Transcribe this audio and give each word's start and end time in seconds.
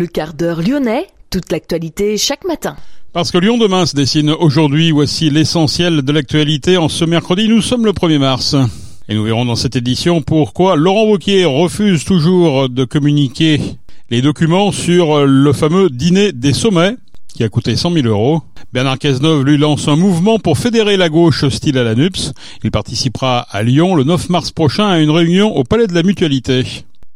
Le 0.00 0.06
quart 0.06 0.32
d'heure 0.32 0.62
lyonnais, 0.62 1.08
toute 1.28 1.52
l'actualité 1.52 2.16
chaque 2.16 2.46
matin. 2.46 2.74
Parce 3.12 3.30
que 3.30 3.36
Lyon 3.36 3.58
demain 3.58 3.84
se 3.84 3.94
dessine 3.94 4.30
aujourd'hui, 4.30 4.92
voici 4.92 5.28
l'essentiel 5.28 6.00
de 6.00 6.10
l'actualité. 6.10 6.78
En 6.78 6.88
ce 6.88 7.04
mercredi, 7.04 7.48
nous 7.48 7.60
sommes 7.60 7.84
le 7.84 7.92
1er 7.92 8.16
mars. 8.16 8.56
Et 9.10 9.14
nous 9.14 9.24
verrons 9.24 9.44
dans 9.44 9.56
cette 9.56 9.76
édition 9.76 10.22
pourquoi 10.22 10.76
Laurent 10.76 11.04
Wauquiez 11.04 11.44
refuse 11.44 12.06
toujours 12.06 12.70
de 12.70 12.84
communiquer 12.84 13.60
les 14.08 14.22
documents 14.22 14.72
sur 14.72 15.26
le 15.26 15.52
fameux 15.52 15.90
dîner 15.90 16.32
des 16.32 16.54
sommets 16.54 16.96
qui 17.34 17.44
a 17.44 17.50
coûté 17.50 17.76
100 17.76 17.92
000 17.92 18.06
euros. 18.06 18.40
Bernard 18.72 18.98
Cazeneuve 18.98 19.44
lui 19.44 19.58
lance 19.58 19.86
un 19.86 19.96
mouvement 19.96 20.38
pour 20.38 20.56
fédérer 20.56 20.96
la 20.96 21.10
gauche 21.10 21.42
hostile 21.42 21.76
à 21.76 21.84
la 21.84 21.94
NUPS. 21.94 22.32
Il 22.64 22.70
participera 22.70 23.40
à 23.50 23.62
Lyon 23.62 23.94
le 23.96 24.04
9 24.04 24.30
mars 24.30 24.50
prochain 24.50 24.88
à 24.88 24.98
une 24.98 25.10
réunion 25.10 25.54
au 25.54 25.62
Palais 25.62 25.88
de 25.88 25.92
la 25.92 26.02
Mutualité. 26.02 26.64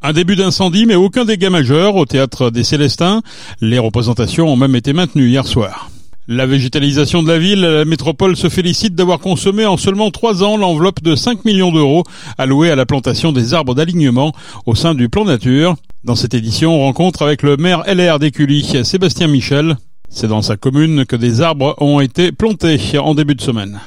Un 0.07 0.13
début 0.13 0.37
d'incendie, 0.37 0.85
mais 0.85 0.97
aucun 0.97 1.25
dégât 1.25 1.49
majeur 1.49 1.97
au 1.97 2.05
théâtre 2.05 2.51
des 2.51 2.63
Célestins. 2.63 3.23
Les 3.63 3.79
représentations 3.79 4.47
ont 4.47 4.55
même 4.55 4.77
été 4.77 4.93
maintenues 4.93 5.31
hier 5.31 5.47
soir. 5.47 5.89
La 6.29 6.45
végétalisation 6.45 7.23
de 7.23 7.29
la 7.29 7.39
ville, 7.39 7.63
la 7.63 7.87
métropole 7.87 8.37
se 8.37 8.51
félicite 8.51 8.95
d'avoir 8.95 9.19
consommé 9.19 9.65
en 9.65 9.79
seulement 9.79 10.11
trois 10.11 10.43
ans 10.45 10.59
l'enveloppe 10.59 11.03
de 11.03 11.15
5 11.15 11.47
millions 11.47 11.73
d'euros 11.73 12.05
allouée 12.37 12.71
à 12.71 12.77
la 12.77 12.85
plantation 12.85 13.33
des 13.33 13.55
arbres 13.55 13.75
d'alignement 13.75 14.35
au 14.67 14.75
sein 14.75 14.95
du 14.95 15.09
plan 15.09 15.25
nature. 15.25 15.75
Dans 16.05 16.17
cette 16.17 16.35
édition, 16.35 16.75
on 16.77 16.81
rencontre 16.81 17.23
avec 17.23 17.43
le 17.43 17.57
maire 17.57 17.83
LR 17.87 18.19
d'Écully, 18.19 18.85
Sébastien 18.85 19.29
Michel. 19.29 19.79
C'est 20.11 20.29
dans 20.29 20.43
sa 20.43 20.59
commune 20.59 21.07
que 21.07 21.17
des 21.17 21.41
arbres 21.41 21.77
ont 21.79 22.01
été 22.01 22.31
plantés 22.31 22.79
en 22.99 23.15
début 23.15 23.37
de 23.37 23.41
semaine. 23.41 23.81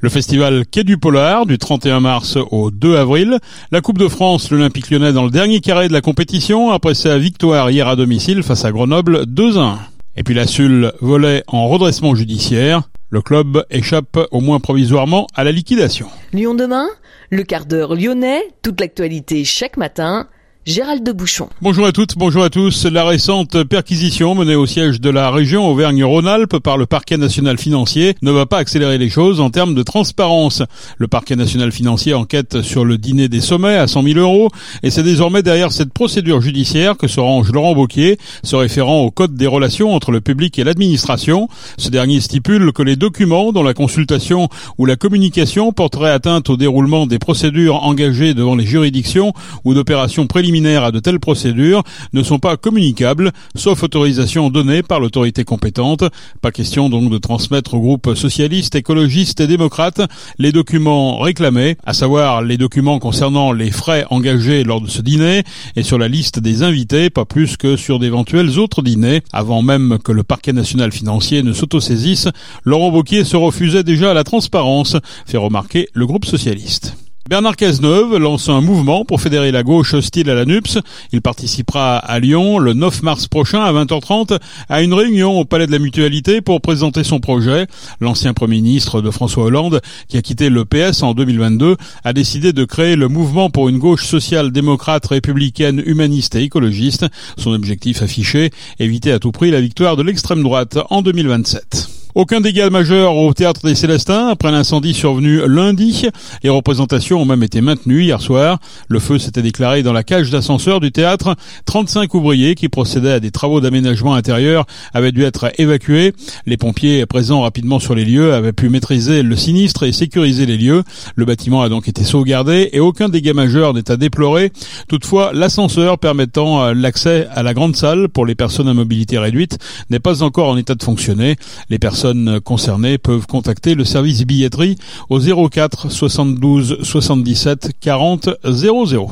Le 0.00 0.08
festival 0.08 0.64
Quai 0.66 0.84
du 0.84 0.98
Polar 0.98 1.46
du 1.46 1.58
31 1.58 2.00
mars 2.00 2.36
au 2.50 2.70
2 2.70 2.96
avril. 2.96 3.38
La 3.70 3.80
Coupe 3.80 3.98
de 3.98 4.08
France, 4.08 4.50
l'Olympique 4.50 4.90
lyonnais 4.90 5.12
dans 5.12 5.24
le 5.24 5.30
dernier 5.30 5.60
carré 5.60 5.88
de 5.88 5.92
la 5.92 6.00
compétition 6.00 6.70
après 6.70 6.94
sa 6.94 7.18
victoire 7.18 7.70
hier 7.70 7.88
à 7.88 7.96
domicile 7.96 8.42
face 8.42 8.64
à 8.64 8.72
Grenoble 8.72 9.24
2-1. 9.24 9.76
Et 10.16 10.22
puis 10.22 10.34
la 10.34 10.46
Sulle 10.46 10.92
volait 11.00 11.42
en 11.46 11.68
redressement 11.68 12.14
judiciaire. 12.14 12.82
Le 13.10 13.22
club 13.22 13.64
échappe 13.70 14.18
au 14.30 14.40
moins 14.40 14.60
provisoirement 14.60 15.26
à 15.34 15.44
la 15.44 15.52
liquidation. 15.52 16.08
Lyon 16.32 16.54
demain, 16.54 16.88
le 17.30 17.42
quart 17.42 17.66
d'heure 17.66 17.94
lyonnais, 17.94 18.42
toute 18.62 18.80
l'actualité 18.80 19.44
chaque 19.44 19.76
matin 19.76 20.26
Gérald 20.66 21.04
de 21.04 21.12
Bouchon. 21.12 21.50
Bonjour 21.60 21.84
à 21.84 21.92
toutes, 21.92 22.16
bonjour 22.16 22.42
à 22.42 22.48
tous. 22.48 22.86
La 22.86 23.04
récente 23.04 23.64
perquisition 23.64 24.34
menée 24.34 24.54
au 24.54 24.64
siège 24.64 24.98
de 24.98 25.10
la 25.10 25.30
région 25.30 25.68
Auvergne-Rhône-Alpes 25.68 26.58
par 26.58 26.78
le 26.78 26.86
parquet 26.86 27.18
national 27.18 27.58
financier 27.58 28.14
ne 28.22 28.30
va 28.30 28.46
pas 28.46 28.56
accélérer 28.56 28.96
les 28.96 29.10
choses 29.10 29.42
en 29.42 29.50
termes 29.50 29.74
de 29.74 29.82
transparence. 29.82 30.62
Le 30.96 31.06
parquet 31.06 31.36
national 31.36 31.70
financier 31.70 32.14
enquête 32.14 32.62
sur 32.62 32.86
le 32.86 32.96
dîner 32.96 33.28
des 33.28 33.42
sommets 33.42 33.76
à 33.76 33.86
100 33.86 34.04
000 34.04 34.18
euros 34.18 34.48
et 34.82 34.88
c'est 34.88 35.02
désormais 35.02 35.42
derrière 35.42 35.70
cette 35.70 35.92
procédure 35.92 36.40
judiciaire 36.40 36.96
que 36.96 37.08
se 37.08 37.20
range 37.20 37.52
Laurent 37.52 37.74
Wauquiez, 37.74 38.16
se 38.42 38.56
référant 38.56 39.02
au 39.02 39.10
code 39.10 39.34
des 39.34 39.46
relations 39.46 39.94
entre 39.94 40.12
le 40.12 40.22
public 40.22 40.58
et 40.58 40.64
l'administration. 40.64 41.50
Ce 41.76 41.90
dernier 41.90 42.22
stipule 42.22 42.72
que 42.72 42.82
les 42.82 42.96
documents 42.96 43.52
dont 43.52 43.62
la 43.62 43.74
consultation 43.74 44.48
ou 44.78 44.86
la 44.86 44.96
communication 44.96 45.72
porteraient 45.72 46.10
atteinte 46.10 46.48
au 46.48 46.56
déroulement 46.56 47.06
des 47.06 47.18
procédures 47.18 47.84
engagées 47.84 48.32
devant 48.32 48.54
les 48.54 48.64
juridictions 48.64 49.34
ou 49.64 49.74
d'opérations 49.74 50.26
préliminaires 50.26 50.53
à 50.54 50.92
de 50.92 51.00
telles 51.00 51.18
procédures 51.18 51.82
ne 52.12 52.22
sont 52.22 52.38
pas 52.38 52.56
communicables, 52.56 53.32
sauf 53.56 53.82
autorisation 53.82 54.50
donnée 54.50 54.84
par 54.84 55.00
l'autorité 55.00 55.42
compétente. 55.42 56.04
Pas 56.40 56.52
question 56.52 56.88
donc 56.88 57.10
de 57.10 57.18
transmettre 57.18 57.74
au 57.74 57.80
groupe 57.80 58.14
socialiste, 58.14 58.76
écologiste 58.76 59.40
et 59.40 59.48
démocrate 59.48 60.00
les 60.38 60.52
documents 60.52 61.18
réclamés, 61.18 61.76
à 61.84 61.92
savoir 61.92 62.42
les 62.42 62.56
documents 62.56 63.00
concernant 63.00 63.50
les 63.50 63.72
frais 63.72 64.06
engagés 64.10 64.62
lors 64.62 64.80
de 64.80 64.88
ce 64.88 65.02
dîner 65.02 65.42
et 65.74 65.82
sur 65.82 65.98
la 65.98 66.06
liste 66.06 66.38
des 66.38 66.62
invités, 66.62 67.10
pas 67.10 67.24
plus 67.24 67.56
que 67.56 67.76
sur 67.76 67.98
d'éventuels 67.98 68.58
autres 68.60 68.82
dîners. 68.82 69.22
Avant 69.32 69.62
même 69.62 69.98
que 70.04 70.12
le 70.12 70.22
parquet 70.22 70.52
national 70.52 70.92
financier 70.92 71.42
ne 71.42 71.52
s'autosaisisse, 71.52 72.28
Laurent 72.64 72.90
Wauquiez 72.90 73.24
se 73.24 73.36
refusait 73.36 73.82
déjà 73.82 74.12
à 74.12 74.14
la 74.14 74.24
transparence, 74.24 74.96
fait 75.26 75.36
remarquer 75.36 75.88
le 75.94 76.06
groupe 76.06 76.26
socialiste. 76.26 77.03
Bernard 77.26 77.56
Cazeneuve 77.56 78.18
lance 78.18 78.50
un 78.50 78.60
mouvement 78.60 79.06
pour 79.06 79.18
fédérer 79.18 79.50
la 79.50 79.62
gauche 79.62 79.94
hostile 79.94 80.28
à 80.28 80.34
la 80.34 80.44
NUPS. 80.44 80.78
Il 81.10 81.22
participera 81.22 81.96
à 81.96 82.18
Lyon 82.18 82.58
le 82.58 82.74
9 82.74 83.02
mars 83.02 83.28
prochain 83.28 83.62
à 83.62 83.72
20h30 83.72 84.38
à 84.68 84.82
une 84.82 84.92
réunion 84.92 85.40
au 85.40 85.46
Palais 85.46 85.66
de 85.66 85.72
la 85.72 85.78
Mutualité 85.78 86.42
pour 86.42 86.60
présenter 86.60 87.02
son 87.02 87.20
projet. 87.20 87.66
L'ancien 87.98 88.34
Premier 88.34 88.56
ministre 88.56 89.00
de 89.00 89.10
François 89.10 89.44
Hollande, 89.44 89.80
qui 90.06 90.18
a 90.18 90.22
quitté 90.22 90.50
le 90.50 90.66
PS 90.66 91.02
en 91.02 91.14
2022, 91.14 91.76
a 92.04 92.12
décidé 92.12 92.52
de 92.52 92.66
créer 92.66 92.94
le 92.94 93.08
mouvement 93.08 93.48
pour 93.48 93.70
une 93.70 93.78
gauche 93.78 94.04
sociale 94.04 94.52
démocrate 94.52 95.06
républicaine 95.06 95.82
humaniste 95.86 96.34
et 96.34 96.42
écologiste. 96.42 97.06
Son 97.38 97.52
objectif 97.52 98.02
affiché, 98.02 98.50
éviter 98.78 99.12
à 99.12 99.18
tout 99.18 99.32
prix 99.32 99.50
la 99.50 99.62
victoire 99.62 99.96
de 99.96 100.02
l'extrême 100.02 100.42
droite 100.42 100.76
en 100.90 101.00
2027. 101.00 102.03
Aucun 102.16 102.40
dégât 102.40 102.70
majeur 102.70 103.16
au 103.16 103.34
théâtre 103.34 103.66
des 103.66 103.74
Célestins 103.74 104.28
après 104.28 104.52
l'incendie 104.52 104.94
survenu 104.94 105.40
lundi. 105.48 106.06
Les 106.44 106.48
représentations 106.48 107.20
ont 107.20 107.24
même 107.24 107.42
été 107.42 107.60
maintenues 107.60 108.04
hier 108.04 108.20
soir. 108.22 108.60
Le 108.86 109.00
feu 109.00 109.18
s'était 109.18 109.42
déclaré 109.42 109.82
dans 109.82 109.92
la 109.92 110.04
cage 110.04 110.30
d'ascenseur 110.30 110.78
du 110.78 110.92
théâtre. 110.92 111.34
35 111.64 112.14
ouvriers 112.14 112.54
qui 112.54 112.68
procédaient 112.68 113.10
à 113.10 113.18
des 113.18 113.32
travaux 113.32 113.60
d'aménagement 113.60 114.14
intérieur 114.14 114.64
avaient 114.92 115.10
dû 115.10 115.24
être 115.24 115.50
évacués. 115.58 116.12
Les 116.46 116.56
pompiers 116.56 117.04
présents 117.04 117.40
rapidement 117.40 117.80
sur 117.80 117.96
les 117.96 118.04
lieux 118.04 118.32
avaient 118.32 118.52
pu 118.52 118.68
maîtriser 118.68 119.24
le 119.24 119.34
sinistre 119.34 119.82
et 119.82 119.90
sécuriser 119.90 120.46
les 120.46 120.56
lieux. 120.56 120.84
Le 121.16 121.24
bâtiment 121.24 121.62
a 121.62 121.68
donc 121.68 121.88
été 121.88 122.04
sauvegardé 122.04 122.70
et 122.72 122.78
aucun 122.78 123.08
dégât 123.08 123.34
majeur 123.34 123.74
n'est 123.74 123.90
à 123.90 123.96
déplorer. 123.96 124.52
Toutefois, 124.86 125.32
l'ascenseur 125.34 125.98
permettant 125.98 126.62
euh, 126.62 126.74
l'accès 126.74 127.26
à 127.32 127.42
la 127.42 127.54
grande 127.54 127.74
salle 127.74 128.08
pour 128.08 128.24
les 128.24 128.36
personnes 128.36 128.68
à 128.68 128.74
mobilité 128.74 129.18
réduite 129.18 129.58
n'est 129.90 129.98
pas 129.98 130.22
encore 130.22 130.48
en 130.48 130.56
état 130.56 130.76
de 130.76 130.82
fonctionner. 130.84 131.34
Les 131.70 131.80
personnes 132.04 132.38
concernées 132.42 132.98
peuvent 132.98 133.26
contacter 133.26 133.74
le 133.74 133.86
service 133.86 134.26
billetterie 134.26 134.76
au 135.08 135.18
04 135.18 135.90
72 135.90 136.80
77 136.82 137.70
40 137.80 138.28
00. 138.44 139.10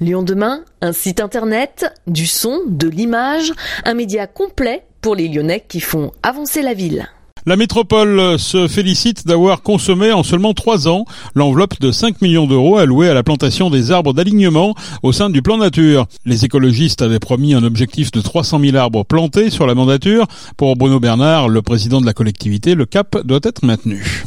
Lyon 0.00 0.22
demain, 0.22 0.60
un 0.82 0.92
site 0.92 1.20
internet, 1.20 1.86
du 2.06 2.26
son, 2.26 2.60
de 2.68 2.88
l'image, 2.88 3.54
un 3.86 3.94
média 3.94 4.26
complet 4.26 4.82
pour 5.00 5.14
les 5.14 5.28
Lyonnais 5.28 5.64
qui 5.66 5.80
font 5.80 6.12
avancer 6.22 6.60
la 6.60 6.74
ville. 6.74 7.08
La 7.48 7.54
métropole 7.54 8.40
se 8.40 8.66
félicite 8.66 9.24
d'avoir 9.24 9.62
consommé 9.62 10.10
en 10.10 10.24
seulement 10.24 10.52
trois 10.52 10.88
ans 10.88 11.04
l'enveloppe 11.36 11.78
de 11.78 11.92
5 11.92 12.20
millions 12.20 12.48
d'euros 12.48 12.76
allouée 12.76 13.08
à 13.08 13.14
la 13.14 13.22
plantation 13.22 13.70
des 13.70 13.92
arbres 13.92 14.12
d'alignement 14.12 14.74
au 15.04 15.12
sein 15.12 15.30
du 15.30 15.42
plan 15.42 15.56
nature. 15.56 16.06
Les 16.24 16.44
écologistes 16.44 17.02
avaient 17.02 17.20
promis 17.20 17.54
un 17.54 17.62
objectif 17.62 18.10
de 18.10 18.20
300 18.20 18.58
000 18.58 18.76
arbres 18.76 19.04
plantés 19.04 19.50
sur 19.50 19.68
la 19.68 19.76
mandature. 19.76 20.26
Pour 20.56 20.74
Bruno 20.74 20.98
Bernard, 20.98 21.48
le 21.48 21.62
président 21.62 22.00
de 22.00 22.06
la 22.06 22.14
collectivité, 22.14 22.74
le 22.74 22.84
cap 22.84 23.16
doit 23.24 23.38
être 23.44 23.64
maintenu. 23.64 24.24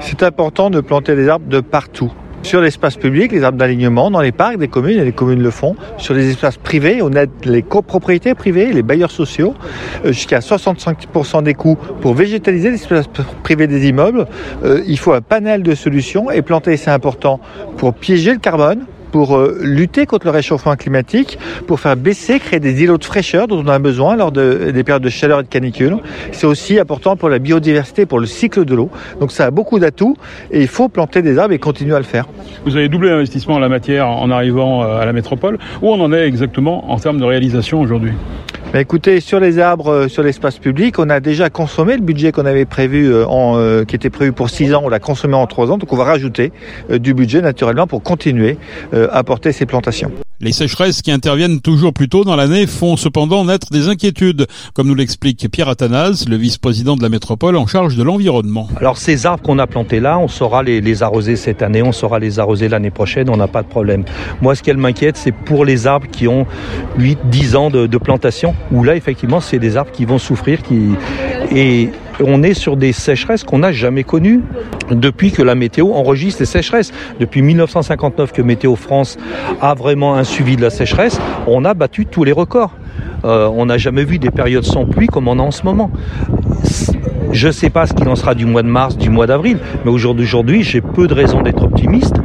C'est 0.00 0.22
important 0.22 0.70
de 0.70 0.80
planter 0.80 1.16
des 1.16 1.28
arbres 1.28 1.48
de 1.48 1.58
partout. 1.58 2.12
Sur 2.42 2.60
l'espace 2.60 2.96
public, 2.96 3.32
les 3.32 3.44
arbres 3.44 3.58
d'alignement, 3.58 4.10
dans 4.10 4.20
les 4.20 4.32
parcs 4.32 4.58
des 4.58 4.68
communes, 4.68 4.98
et 4.98 5.04
les 5.04 5.12
communes 5.12 5.42
le 5.42 5.50
font. 5.50 5.76
Sur 5.96 6.14
les 6.14 6.30
espaces 6.30 6.56
privés, 6.56 7.00
on 7.02 7.10
aide 7.12 7.30
les 7.44 7.62
copropriétés 7.62 8.34
privées, 8.34 8.72
les 8.72 8.82
bailleurs 8.82 9.10
sociaux, 9.10 9.54
euh, 10.04 10.12
jusqu'à 10.12 10.40
65% 10.40 11.42
des 11.42 11.54
coûts 11.54 11.78
pour 12.00 12.14
végétaliser 12.14 12.70
l'espace 12.70 13.08
privé 13.42 13.66
des 13.66 13.88
immeubles. 13.88 14.26
Euh, 14.64 14.82
il 14.86 14.98
faut 14.98 15.12
un 15.12 15.20
panel 15.20 15.62
de 15.62 15.74
solutions 15.74 16.30
et 16.30 16.42
planter, 16.42 16.76
c'est 16.76 16.90
important 16.90 17.40
pour 17.76 17.94
piéger 17.94 18.32
le 18.32 18.38
carbone, 18.38 18.86
pour 19.12 19.36
euh, 19.36 19.58
lutter 19.60 20.06
contre 20.06 20.26
le 20.26 20.32
réchauffement 20.32 20.74
climatique, 20.74 21.38
pour 21.68 21.78
faire 21.78 21.96
baisser, 21.96 22.40
créer 22.40 22.58
des 22.58 22.82
îlots 22.82 22.98
de 22.98 23.04
fraîcheur 23.04 23.46
dont 23.46 23.62
on 23.64 23.68
a 23.68 23.78
besoin 23.78 24.16
lors 24.16 24.32
de, 24.32 24.72
des 24.74 24.82
périodes 24.82 25.02
de 25.02 25.08
chaleur 25.08 25.40
et 25.40 25.42
de 25.44 25.48
canicule. 25.48 25.98
C'est 26.32 26.46
aussi 26.46 26.80
important 26.80 27.14
pour 27.16 27.28
la 27.28 27.38
biodiversité, 27.38 28.06
pour 28.06 28.18
le 28.18 28.26
cycle 28.26 28.64
de 28.64 28.74
l'eau. 28.74 28.90
Donc 29.20 29.30
ça 29.30 29.46
a 29.46 29.50
beaucoup 29.50 29.78
d'atouts 29.78 30.16
et 30.50 30.62
il 30.62 30.68
faut 30.68 30.88
planter 30.88 31.22
des 31.22 31.38
arbres 31.38 31.54
et 31.54 31.58
continuer 31.58 31.94
à 31.94 31.98
le 31.98 32.04
faire. 32.04 32.26
Vous 32.64 32.76
avez 32.76 32.88
doublé 32.88 33.10
l'investissement 33.10 33.54
en 33.54 33.58
la 33.60 33.68
matière 33.68 34.08
en 34.08 34.30
arrivant 34.30 34.82
euh, 34.82 34.98
à 34.98 35.04
la 35.04 35.12
métropole. 35.12 35.58
Où 35.82 35.90
on 35.90 36.00
en 36.00 36.12
est 36.12 36.26
exactement 36.26 36.90
en 36.90 36.98
termes 36.98 37.18
de 37.18 37.24
réalisation 37.24 37.80
aujourd'hui? 37.80 38.12
Écoutez, 38.80 39.20
sur 39.20 39.38
les 39.38 39.58
arbres, 39.58 39.92
euh, 39.92 40.08
sur 40.08 40.22
l'espace 40.22 40.58
public, 40.58 40.98
on 40.98 41.10
a 41.10 41.20
déjà 41.20 41.50
consommé 41.50 41.94
le 41.94 42.02
budget 42.02 42.32
qu'on 42.32 42.46
avait 42.46 42.64
prévu, 42.64 43.12
euh, 43.12 43.26
en, 43.26 43.58
euh, 43.58 43.84
qui 43.84 43.96
était 43.96 44.10
prévu 44.10 44.32
pour 44.32 44.48
6 44.48 44.72
ans, 44.74 44.82
on 44.84 44.88
l'a 44.88 44.98
consommé 44.98 45.34
en 45.34 45.46
3 45.46 45.70
ans, 45.70 45.78
donc 45.78 45.92
on 45.92 45.96
va 45.96 46.04
rajouter 46.04 46.52
du 46.90 47.12
budget 47.12 47.42
naturellement 47.42 47.86
pour 47.86 48.02
continuer 48.02 48.56
à 48.92 49.22
porter 49.24 49.52
ces 49.52 49.66
plantations. 49.66 50.10
Les 50.44 50.50
sécheresses 50.50 51.02
qui 51.02 51.12
interviennent 51.12 51.60
toujours 51.60 51.92
plus 51.92 52.08
tôt 52.08 52.24
dans 52.24 52.34
l'année 52.34 52.66
font 52.66 52.96
cependant 52.96 53.44
naître 53.44 53.68
des 53.70 53.86
inquiétudes, 53.86 54.48
comme 54.74 54.88
nous 54.88 54.96
l'explique 54.96 55.48
Pierre 55.52 55.68
Athanase, 55.68 56.28
le 56.28 56.34
vice-président 56.34 56.96
de 56.96 57.02
la 57.04 57.08
métropole 57.08 57.56
en 57.56 57.68
charge 57.68 57.94
de 57.94 58.02
l'environnement. 58.02 58.66
Alors 58.80 58.98
ces 58.98 59.24
arbres 59.24 59.40
qu'on 59.44 59.60
a 59.60 59.68
plantés 59.68 60.00
là, 60.00 60.18
on 60.18 60.26
saura 60.26 60.64
les, 60.64 61.02
arroser 61.04 61.36
cette 61.36 61.62
année, 61.62 61.80
on 61.80 61.92
saura 61.92 62.18
les 62.18 62.40
arroser 62.40 62.68
l'année 62.68 62.90
prochaine, 62.90 63.30
on 63.30 63.36
n'a 63.36 63.46
pas 63.46 63.62
de 63.62 63.68
problème. 63.68 64.04
Moi, 64.40 64.56
ce 64.56 64.64
qui 64.64 64.72
m'inquiète, 64.72 65.16
c'est 65.16 65.30
pour 65.30 65.64
les 65.64 65.86
arbres 65.86 66.08
qui 66.10 66.26
ont 66.26 66.44
8, 66.98 67.20
10 67.26 67.54
ans 67.54 67.70
de, 67.70 67.86
de 67.86 67.98
plantation, 67.98 68.56
où 68.72 68.82
là, 68.82 68.96
effectivement, 68.96 69.38
c'est 69.38 69.60
des 69.60 69.76
arbres 69.76 69.92
qui 69.92 70.06
vont 70.06 70.18
souffrir, 70.18 70.60
qui... 70.64 70.88
Et 71.54 71.90
on 72.20 72.42
est 72.42 72.54
sur 72.54 72.76
des 72.76 72.92
sécheresses 72.92 73.44
qu'on 73.44 73.58
n'a 73.58 73.72
jamais 73.72 74.04
connues 74.04 74.40
depuis 74.90 75.32
que 75.32 75.42
la 75.42 75.54
météo 75.54 75.92
enregistre 75.92 76.42
les 76.42 76.46
sécheresses. 76.46 76.92
Depuis 77.20 77.42
1959 77.42 78.32
que 78.32 78.42
Météo 78.42 78.76
France 78.76 79.18
a 79.60 79.74
vraiment 79.74 80.14
un 80.14 80.24
suivi 80.24 80.56
de 80.56 80.62
la 80.62 80.70
sécheresse, 80.70 81.20
on 81.46 81.64
a 81.64 81.74
battu 81.74 82.06
tous 82.06 82.24
les 82.24 82.32
records. 82.32 82.72
Euh, 83.24 83.48
on 83.54 83.66
n'a 83.66 83.78
jamais 83.78 84.04
vu 84.04 84.18
des 84.18 84.30
périodes 84.30 84.64
sans 84.64 84.84
pluie 84.84 85.06
comme 85.06 85.28
on 85.28 85.38
a 85.38 85.42
en 85.42 85.50
ce 85.50 85.62
moment. 85.64 85.90
Je 87.32 87.46
ne 87.46 87.52
sais 87.52 87.70
pas 87.70 87.86
ce 87.86 87.94
qu'il 87.94 88.08
en 88.08 88.16
sera 88.16 88.34
du 88.34 88.44
mois 88.44 88.62
de 88.62 88.68
mars, 88.68 88.96
du 88.96 89.08
mois 89.08 89.26
d'avril, 89.26 89.58
mais 89.84 89.90
aujourd'hui, 89.90 90.62
j'ai 90.62 90.80
peu 90.80 91.06
de 91.06 91.14
raisons 91.14 91.40
d'être 91.40 91.62
optimiste. 91.62 92.16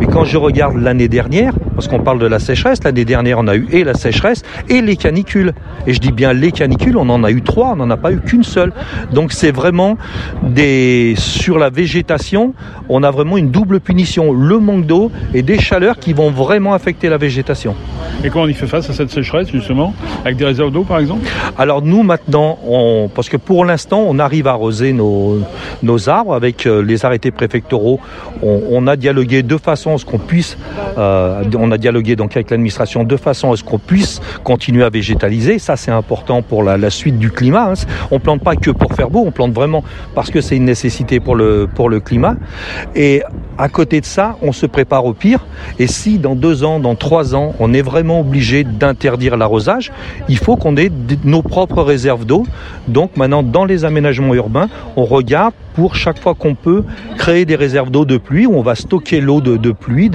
Mais 0.00 0.06
quand 0.06 0.24
je 0.24 0.38
regarde 0.38 0.76
l'année 0.76 1.08
dernière, 1.08 1.54
parce 1.74 1.88
qu'on 1.88 2.00
parle 2.00 2.18
de 2.18 2.26
la 2.26 2.38
sécheresse, 2.38 2.82
l'année 2.84 3.04
dernière 3.04 3.38
on 3.38 3.48
a 3.48 3.56
eu 3.56 3.66
et 3.72 3.84
la 3.84 3.94
sécheresse 3.94 4.42
et 4.68 4.80
les 4.80 4.96
canicules. 4.96 5.52
Et 5.86 5.92
je 5.92 6.00
dis 6.00 6.12
bien 6.12 6.32
les 6.32 6.52
canicules, 6.52 6.96
on 6.96 7.08
en 7.08 7.24
a 7.24 7.30
eu 7.30 7.42
trois, 7.42 7.72
on 7.72 7.76
n'en 7.76 7.90
a 7.90 7.96
pas 7.96 8.12
eu 8.12 8.20
qu'une 8.20 8.44
seule. 8.44 8.72
Donc 9.12 9.32
c'est 9.32 9.50
vraiment 9.50 9.96
des 10.42 11.14
sur 11.16 11.58
la 11.58 11.70
végétation, 11.70 12.54
on 12.88 13.02
a 13.02 13.10
vraiment 13.10 13.36
une 13.36 13.50
double 13.50 13.80
punition, 13.80 14.32
le 14.32 14.58
manque 14.58 14.86
d'eau 14.86 15.10
et 15.34 15.42
des 15.42 15.58
chaleurs 15.58 15.98
qui 15.98 16.12
vont 16.12 16.30
vraiment 16.30 16.74
affecter 16.74 17.08
la 17.08 17.18
végétation. 17.18 17.74
Et 18.22 18.30
comment 18.30 18.44
on 18.44 18.48
y 18.48 18.54
fait 18.54 18.66
face 18.66 18.88
à 18.88 18.92
cette 18.92 19.10
sécheresse 19.10 19.50
justement? 19.50 19.92
Avec 20.24 20.36
des 20.36 20.44
réserves 20.44 20.72
d'eau 20.72 20.84
par 20.84 20.98
exemple? 20.98 21.26
Alors 21.58 21.82
nous 21.82 22.02
maintenant, 22.02 22.58
on, 22.66 23.10
parce 23.14 23.28
que 23.28 23.36
pour 23.36 23.64
l'instant 23.64 24.04
on 24.06 24.18
arrive 24.18 24.46
à 24.46 24.52
arroser 24.52 24.92
nos, 24.92 25.40
nos 25.82 26.08
arbres 26.08 26.34
avec 26.34 26.66
euh, 26.66 26.82
les 26.82 27.04
arrêtés 27.04 27.30
préfectoraux, 27.30 28.00
on, 28.42 28.62
on 28.70 28.86
a 28.86 28.96
dialogué 28.96 29.42
de 29.42 29.56
façon 29.56 29.94
à 29.94 29.98
ce 29.98 30.04
qu'on 30.04 30.18
puisse, 30.18 30.56
euh, 30.98 31.42
on 31.58 31.63
a 31.70 31.78
dialogué 31.78 32.16
donc 32.16 32.36
avec 32.36 32.50
l'administration 32.50 33.04
de 33.04 33.16
façon 33.16 33.52
à 33.52 33.56
ce 33.56 33.64
qu'on 33.64 33.78
puisse 33.78 34.20
continuer 34.42 34.84
à 34.84 34.90
végétaliser. 34.90 35.58
Ça 35.58 35.76
c'est 35.76 35.90
important 35.90 36.42
pour 36.42 36.62
la, 36.62 36.76
la, 36.76 36.90
suite 36.90 37.18
du 37.18 37.30
climat. 37.30 37.72
Hein. 37.72 37.86
On 38.10 38.20
plante 38.20 38.42
pas 38.42 38.56
que 38.56 38.70
pour 38.70 38.94
faire 38.94 39.10
beau, 39.10 39.24
on 39.26 39.30
plante 39.30 39.52
vraiment 39.52 39.84
parce 40.14 40.30
que 40.30 40.40
c'est 40.40 40.56
une 40.56 40.64
nécessité 40.64 41.20
pour 41.20 41.34
le 41.34 41.68
pour 41.72 41.88
le 41.88 42.00
climat. 42.00 42.36
Et 42.94 43.22
à 43.58 43.68
côté 43.68 44.00
de 44.00 44.06
ça, 44.06 44.36
on 44.42 44.52
se 44.52 44.66
prépare 44.66 45.04
au 45.04 45.14
pire. 45.14 45.44
Et 45.78 45.86
si 45.86 46.18
dans 46.18 46.34
deux 46.34 46.64
ans, 46.64 46.80
dans 46.80 46.94
trois 46.94 47.34
ans, 47.34 47.54
on 47.60 47.72
est 47.72 47.82
vraiment 47.82 48.20
obligé 48.20 48.64
d'interdire 48.64 49.36
l'arrosage, 49.36 49.92
il 50.28 50.38
faut 50.38 50.56
qu'on 50.56 50.76
ait 50.76 50.90
nos 51.24 51.42
propres 51.42 51.82
réserves 51.82 52.24
d'eau. 52.24 52.44
Donc 52.88 53.16
maintenant, 53.16 53.42
dans 53.42 53.64
les 53.64 53.84
aménagements 53.84 54.34
urbains, 54.34 54.68
on 54.96 55.04
regarde 55.04 55.54
pour 55.74 55.96
chaque 55.96 56.20
fois 56.20 56.34
qu'on 56.34 56.54
peut 56.54 56.84
créer 57.18 57.44
des 57.44 57.56
réserves 57.56 57.90
d'eau 57.90 58.04
de 58.04 58.16
pluie 58.16 58.46
où 58.46 58.56
on 58.56 58.62
va 58.62 58.74
stocker 58.74 59.20
l'eau 59.20 59.40
de, 59.40 59.72
pluie, 59.72 60.10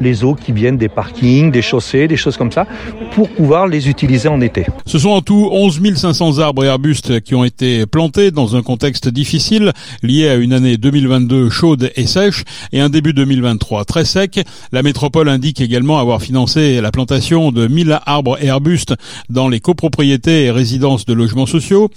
les 0.00 0.24
eaux 0.24 0.34
qui 0.34 0.52
viennent 0.52 0.76
des 0.76 0.88
parkings, 0.88 1.50
des 1.50 1.62
chaussées, 1.62 2.08
des 2.08 2.16
choses 2.16 2.36
comme 2.36 2.52
ça, 2.52 2.66
pour 3.12 3.28
pouvoir 3.28 3.66
les 3.66 3.88
utiliser 3.88 4.28
en 4.28 4.40
été. 4.40 4.66
Ce 4.86 4.98
sont 4.98 5.10
en 5.10 5.22
tout 5.22 5.48
11 5.52 5.80
500 5.94 6.38
arbres 6.38 6.64
et 6.64 6.68
arbustes 6.68 7.20
qui 7.20 7.34
ont 7.34 7.44
été 7.44 7.86
plantés 7.86 8.30
dans 8.30 8.56
un 8.56 8.62
contexte 8.62 9.08
difficile 9.08 9.72
lié 10.02 10.28
à 10.28 10.34
une 10.34 10.52
année 10.52 10.76
2022 10.76 11.48
chaude 11.50 11.90
et 11.96 12.06
sèche 12.06 12.44
et 12.72 12.80
un 12.80 12.88
début 12.88 13.12
2023 13.12 13.84
très 13.84 14.04
sec. 14.04 14.40
La 14.72 14.82
métropole 14.82 15.28
indique 15.28 15.60
également 15.60 15.98
avoir 15.98 16.20
financé 16.20 16.80
la 16.80 16.90
plantation 16.90 17.52
de 17.52 17.66
1000 17.66 17.98
arbres 18.06 18.38
et 18.42 18.48
arbustes 18.48 18.94
dans 19.28 19.48
les 19.48 19.60
copropriétés 19.60 20.44
et 20.44 20.50
résidences 20.50 21.04
de 21.04 21.12
logements 21.12 21.46
sociaux, 21.46 21.90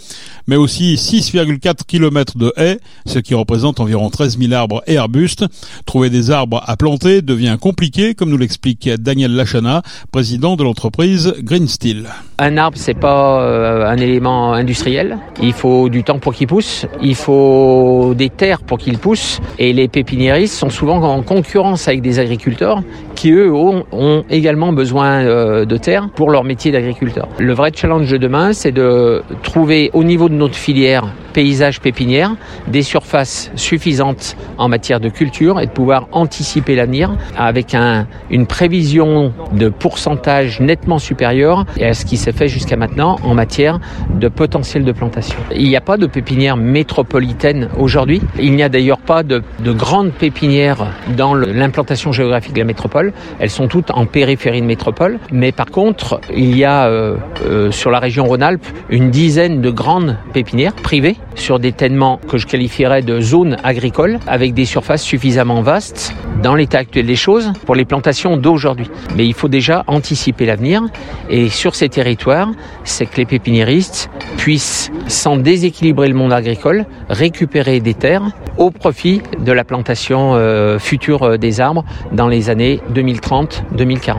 mais 0.48 0.56
aussi 0.56 0.96
6,4 0.96 1.86
km 1.88 2.38
de 2.38 2.54
haies 2.58 2.80
ce 3.08 3.20
qui 3.20 3.34
représente 3.34 3.80
environ 3.80 4.10
13 4.10 4.38
000 4.38 4.54
arbres 4.54 4.84
et 4.86 4.98
arbustes. 4.98 5.46
Trouver 5.86 6.10
des 6.10 6.32
arbres 6.32 6.62
à 6.66 6.78
planter 6.78 7.22
devient 7.22 7.58
compliqué, 7.60 8.14
comme 8.14 8.30
nous 8.30 8.38
l'explique 8.38 8.90
Daniel 8.90 9.34
Lachana, 9.36 9.82
président 10.12 10.56
de 10.56 10.64
l'entreprise 10.64 11.34
Green 11.40 11.68
Steel. 11.68 12.08
Un 12.38 12.58
arbre, 12.58 12.78
c'est 12.78 12.94
pas 12.94 13.42
euh, 13.42 13.88
un 13.88 13.98
élément 13.98 14.54
industriel. 14.54 15.18
Il 15.42 15.54
faut 15.54 15.90
du 15.90 16.04
temps 16.04 16.20
pour 16.20 16.34
qu'il 16.34 16.48
pousse. 16.48 16.86
Il 17.02 17.16
faut 17.16 18.14
des 18.16 18.30
terres 18.30 18.62
pour 18.62 18.78
qu'il 18.78 18.98
pousse. 18.98 19.40
Et 19.58 19.74
les 19.74 19.88
pépiniéristes 19.88 20.54
sont 20.54 20.70
souvent 20.70 21.02
en 21.02 21.24
concurrence 21.24 21.88
avec 21.88 22.02
des 22.02 22.20
agriculteurs 22.20 22.84
qui, 23.18 23.32
eux, 23.32 23.52
ont, 23.52 24.24
également 24.30 24.72
besoin 24.72 25.26
euh, 25.26 25.66
de 25.66 25.76
terres 25.76 26.08
pour 26.16 26.30
leur 26.30 26.44
métier 26.44 26.72
d'agriculteur. 26.72 27.28
Le 27.40 27.52
vrai 27.52 27.72
challenge 27.74 28.10
de 28.12 28.18
demain, 28.18 28.54
c'est 28.54 28.72
de 28.72 29.24
trouver 29.42 29.90
au 29.94 30.04
niveau 30.04 30.30
de 30.30 30.36
notre 30.36 30.56
filière 30.56 31.12
paysage 31.38 31.82
pépinière 31.82 32.36
des 32.68 32.82
surfaces 32.82 33.52
suffisantes 33.56 34.36
en 34.58 34.70
matière 34.70 35.00
de 35.00 35.08
culture 35.08 35.60
et 35.60 35.68
de 35.68 35.72
pouvoir 35.72 36.08
anticiper 36.12 36.76
l'avenir 36.76 37.16
avec 37.38 37.76
un, 37.76 38.08
une 38.32 38.48
prévision 38.48 39.32
de 39.52 39.70
pourcentage 39.70 40.60
nettement 40.60 40.98
supérieur 40.98 41.66
à 41.80 41.94
ce 41.94 42.06
qui 42.06 42.18
s'est 42.18 42.32
fait 42.32 42.48
jusqu'à 42.48 42.76
maintenant 42.76 43.18
en 43.24 43.36
matière 43.36 43.80
de 44.16 44.28
potentiel 44.30 44.84
de 44.84 44.92
plantation. 44.92 45.38
Il 45.56 45.68
n'y 45.70 45.76
a 45.76 45.82
pas 45.82 45.98
de 45.98 46.08
pépinière 46.08 46.58
métropolitaine 46.58 47.70
aujourd'hui. 47.78 48.20
Il 48.40 48.56
n'y 48.56 48.64
a 48.64 48.70
d'ailleurs 48.70 48.98
pas 48.98 49.22
de, 49.22 49.44
de 49.60 49.72
grandes 49.72 50.14
pépinières 50.14 50.88
dans 51.16 51.36
l'implantation 51.36 52.12
géographique 52.12 52.54
de 52.54 52.60
la 52.60 52.66
métropole. 52.66 53.07
Elles 53.40 53.50
sont 53.50 53.68
toutes 53.68 53.92
en 53.92 54.06
périphérie 54.06 54.62
de 54.62 54.66
métropole. 54.66 55.20
Mais 55.32 55.52
par 55.52 55.68
contre, 55.68 56.20
il 56.34 56.58
y 56.58 56.66
a 56.66 56.88
euh, 56.88 57.18
euh, 57.46 57.72
sur 57.72 57.92
la 57.92 58.00
région 58.00 58.26
Rhône-Alpes 58.26 58.66
une 58.90 59.10
dizaine 59.10 59.62
de 59.62 59.70
grandes 59.70 60.18
pépinières 60.34 60.74
privées 60.74 61.18
sur 61.36 61.60
des 61.60 61.72
tènements 61.72 62.20
que 62.30 62.38
je 62.38 62.48
qualifierais 62.48 63.02
de 63.02 63.20
zones 63.20 63.58
agricoles 63.64 64.20
avec 64.28 64.54
des 64.54 64.66
surfaces 64.66 65.04
suffisamment 65.04 65.62
vastes 65.62 66.14
dans 66.42 66.56
l'état 66.56 66.80
actuel 66.80 67.06
des 67.06 67.16
choses 67.16 67.52
pour 67.66 67.76
les 67.76 67.86
plantations 67.86 68.38
d'aujourd'hui. 68.38 68.90
Mais 69.16 69.26
il 69.26 69.34
faut 69.34 69.48
déjà 69.48 69.84
anticiper 69.88 70.46
l'avenir 70.46 70.84
et 71.30 71.50
sur 71.50 71.76
ces 71.76 71.90
territoires, 71.90 72.52
c'est 72.84 73.06
que 73.06 73.18
les 73.18 73.26
pépiniéristes 73.26 74.10
puissent, 74.38 74.92
sans 75.08 75.38
déséquilibrer 75.38 76.08
le 76.08 76.14
monde 76.14 76.34
agricole, 76.34 76.86
récupérer 77.10 77.80
des 77.80 77.94
terres 77.94 78.24
au 78.58 78.72
profit 78.72 79.22
de 79.40 79.52
la 79.52 79.64
plantation 79.64 80.34
euh, 80.36 80.80
future 80.80 81.38
des 81.38 81.62
arbres 81.62 81.86
dans 82.12 82.28
les 82.28 82.50
années 82.50 82.82
2030-2040. 82.98 84.16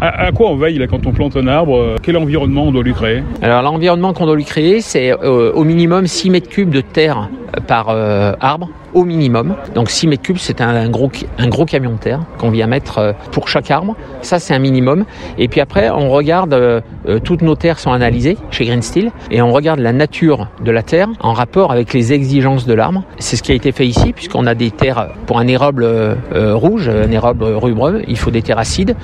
À, 0.00 0.26
à, 0.26 0.32
quoi 0.32 0.50
on 0.50 0.56
veille 0.56 0.78
là, 0.78 0.86
quand 0.86 1.06
on 1.06 1.12
plante 1.12 1.36
un 1.36 1.46
arbre 1.46 1.96
Quel 2.02 2.16
environnement 2.16 2.64
on 2.64 2.72
doit 2.72 2.82
lui 2.82 2.94
créer? 2.94 3.22
Alors 3.42 3.62
l'environnement 3.62 4.12
qu'on 4.12 4.26
doit 4.26 4.36
lui 4.36 4.44
créer, 4.44 4.80
c'est 4.80 5.12
euh, 5.12 5.52
au 5.52 5.64
minimum 5.64 6.06
6 6.06 6.30
mètres 6.30 6.48
cubes 6.48 6.70
de 6.70 6.80
terre 6.80 7.28
par 7.66 7.88
euh, 7.88 8.32
arbre 8.40 8.68
au 8.94 9.04
minimum. 9.04 9.54
Donc 9.74 9.90
6 9.90 10.08
mètres 10.08 10.22
cubes, 10.22 10.38
c'est 10.38 10.60
un, 10.60 10.88
gros, 10.88 11.10
un 11.38 11.48
gros 11.48 11.64
camion 11.64 11.92
de 11.92 11.98
terre 11.98 12.20
qu'on 12.38 12.50
vient 12.50 12.66
mettre 12.66 12.98
euh, 12.98 13.12
pour 13.30 13.48
chaque 13.48 13.70
arbre. 13.70 13.96
Ça, 14.22 14.38
c'est 14.38 14.54
un 14.54 14.58
minimum. 14.58 15.04
Et 15.38 15.48
puis 15.48 15.60
après, 15.60 15.90
on 15.90 16.10
regarde, 16.10 16.52
euh, 16.52 16.80
toutes 17.24 17.42
nos 17.42 17.54
terres 17.54 17.78
sont 17.78 17.92
analysées 17.92 18.36
chez 18.50 18.64
Green 18.64 18.82
Steel 18.82 19.10
et 19.30 19.42
on 19.42 19.52
regarde 19.52 19.80
la 19.80 19.92
nature 19.92 20.48
de 20.64 20.70
la 20.70 20.82
terre 20.82 21.08
en 21.20 21.32
rapport 21.32 21.72
avec 21.72 21.92
les 21.92 22.12
exigences 22.12 22.66
de 22.66 22.74
l'arbre. 22.74 23.02
C'est 23.18 23.36
ce 23.36 23.42
qui 23.42 23.52
a 23.52 23.54
été 23.54 23.72
fait 23.72 23.86
ici, 23.86 24.12
puisqu'on 24.12 24.46
a 24.46 24.54
des 24.54 24.70
terres 24.70 25.08
pour 25.26 25.38
un 25.38 25.46
érable 25.46 25.84
euh, 25.84 26.54
rouge, 26.54 26.88
un 26.88 27.10
érable 27.10 27.44
rubreux, 27.44 28.02
il 28.08 28.18
faut 28.18 28.30
des 28.30 28.42
terres 28.42 28.58
acides. 28.58 28.96